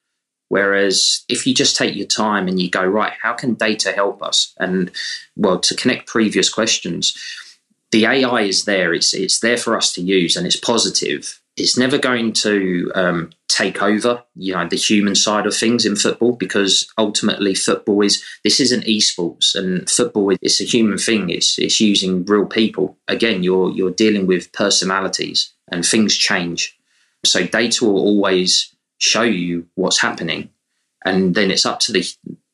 Whereas 0.49 1.25
if 1.29 1.47
you 1.47 1.55
just 1.55 1.77
take 1.77 1.97
your 1.97 2.07
time 2.07 2.49
and 2.49 2.61
you 2.61 2.71
go, 2.71 2.85
right, 2.85 3.13
how 3.23 3.33
can 3.33 3.55
data 3.55 3.93
help 3.93 4.23
us? 4.23 4.55
And 4.59 4.91
well, 5.37 5.59
to 5.61 5.75
connect 5.75 6.07
previous 6.07 6.49
questions, 6.49 7.17
the 7.91 8.07
AI 8.07 8.43
is 8.43 8.65
there. 8.65 8.93
It's 8.93 9.15
it's 9.15 9.41
there 9.41 9.57
for 9.57 9.77
us 9.77 9.93
to 9.95 10.03
use, 10.03 10.37
and 10.37 10.47
it's 10.47 10.57
positive. 10.57 11.41
It's 11.57 11.79
never 11.79 11.99
going 11.99 12.33
to 12.33 12.91
um, 12.95 13.31
take 13.49 13.81
over, 13.83 14.25
you 14.35 14.55
know, 14.55 14.67
the 14.67 14.77
human 14.77 15.15
side 15.15 15.47
of 15.47 15.57
things 15.57 15.87
in 15.87 15.95
football 15.95 16.33
because 16.33 16.93
ultimately 16.99 17.55
football 17.55 18.03
is 18.03 18.25
this 18.43 18.59
isn't 18.59 18.85
esports, 18.85 19.55
and 19.55 19.89
football 19.89 20.35
is 20.43 20.61
a 20.61 20.65
human 20.65 20.99
thing. 20.99 21.31
It's 21.31 21.59
it's 21.59 21.81
using 21.81 22.25
real 22.25 22.47
people. 22.47 22.99
Again, 23.07 23.43
you're 23.43 23.71
you're 23.71 23.93
dealing 23.93 24.27
with 24.27 24.53
personalities, 24.53 25.53
and 25.71 25.85
things 25.85 26.17
change. 26.17 26.77
So 27.25 27.47
data 27.47 27.85
will 27.85 27.99
always 27.99 28.75
show 28.99 29.23
you 29.23 29.67
what's 29.75 30.01
happening 30.01 30.51
and 31.05 31.35
then 31.35 31.51
it's 31.51 31.67
up 31.67 31.81
to 31.81 31.93
the 31.93 32.05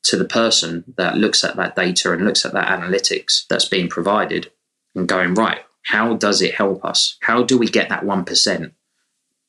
to 0.03 0.17
the 0.17 0.25
person 0.25 0.85
that 0.97 1.17
looks 1.17 1.45
at 1.45 1.57
that 1.57 1.77
data 1.77 2.13
and 2.13 2.25
looks 2.25 2.45
at 2.45 2.53
that 2.53 2.69
analytics 2.69 3.47
that's 3.49 3.67
being 3.67 3.89
provided 3.89 4.51
and 4.95 5.09
going 5.09 5.35
right 5.35 5.61
how 5.85 6.15
does 6.15 6.43
it 6.43 6.55
help 6.55 6.85
us 6.85 7.17
how 7.23 7.43
do 7.43 7.57
we 7.57 7.67
get 7.67 7.89
that 7.89 8.03
1% 8.03 8.73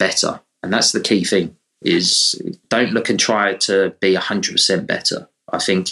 better 0.02 0.42
And 0.64 0.74
that's 0.74 0.92
the 0.92 1.00
key 1.00 1.24
thing 1.24 1.56
is 1.82 2.40
don't 2.70 2.92
look 2.92 3.10
and 3.10 3.20
try 3.20 3.56
to 3.56 3.96
be 4.00 4.16
100% 4.16 4.88
better. 4.88 5.30
I 5.52 5.60
think 5.60 5.90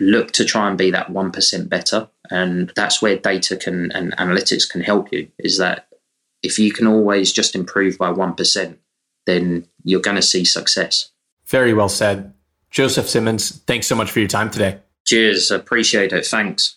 look 0.00 0.32
to 0.32 0.44
try 0.44 0.68
and 0.68 0.76
be 0.76 0.90
that 0.90 1.08
1% 1.08 1.68
better. 1.68 2.08
And 2.30 2.72
that's 2.74 3.00
where 3.00 3.16
data 3.16 3.56
can 3.56 3.92
and 3.92 4.16
analytics 4.16 4.68
can 4.68 4.80
help 4.80 5.12
you 5.12 5.28
is 5.38 5.58
that 5.58 5.86
if 6.42 6.58
you 6.58 6.72
can 6.72 6.86
always 6.86 7.32
just 7.32 7.54
improve 7.54 7.98
by 7.98 8.12
1%, 8.12 8.76
then 9.26 9.68
you're 9.84 10.00
going 10.00 10.16
to 10.16 10.22
see 10.22 10.44
success. 10.44 11.10
Very 11.46 11.72
well 11.72 11.88
said. 11.88 12.32
Joseph 12.70 13.08
Simmons, 13.08 13.58
thanks 13.66 13.86
so 13.86 13.94
much 13.94 14.10
for 14.10 14.18
your 14.18 14.28
time 14.28 14.50
today. 14.50 14.78
Cheers. 15.04 15.50
Appreciate 15.50 16.12
it. 16.12 16.26
Thanks. 16.26 16.74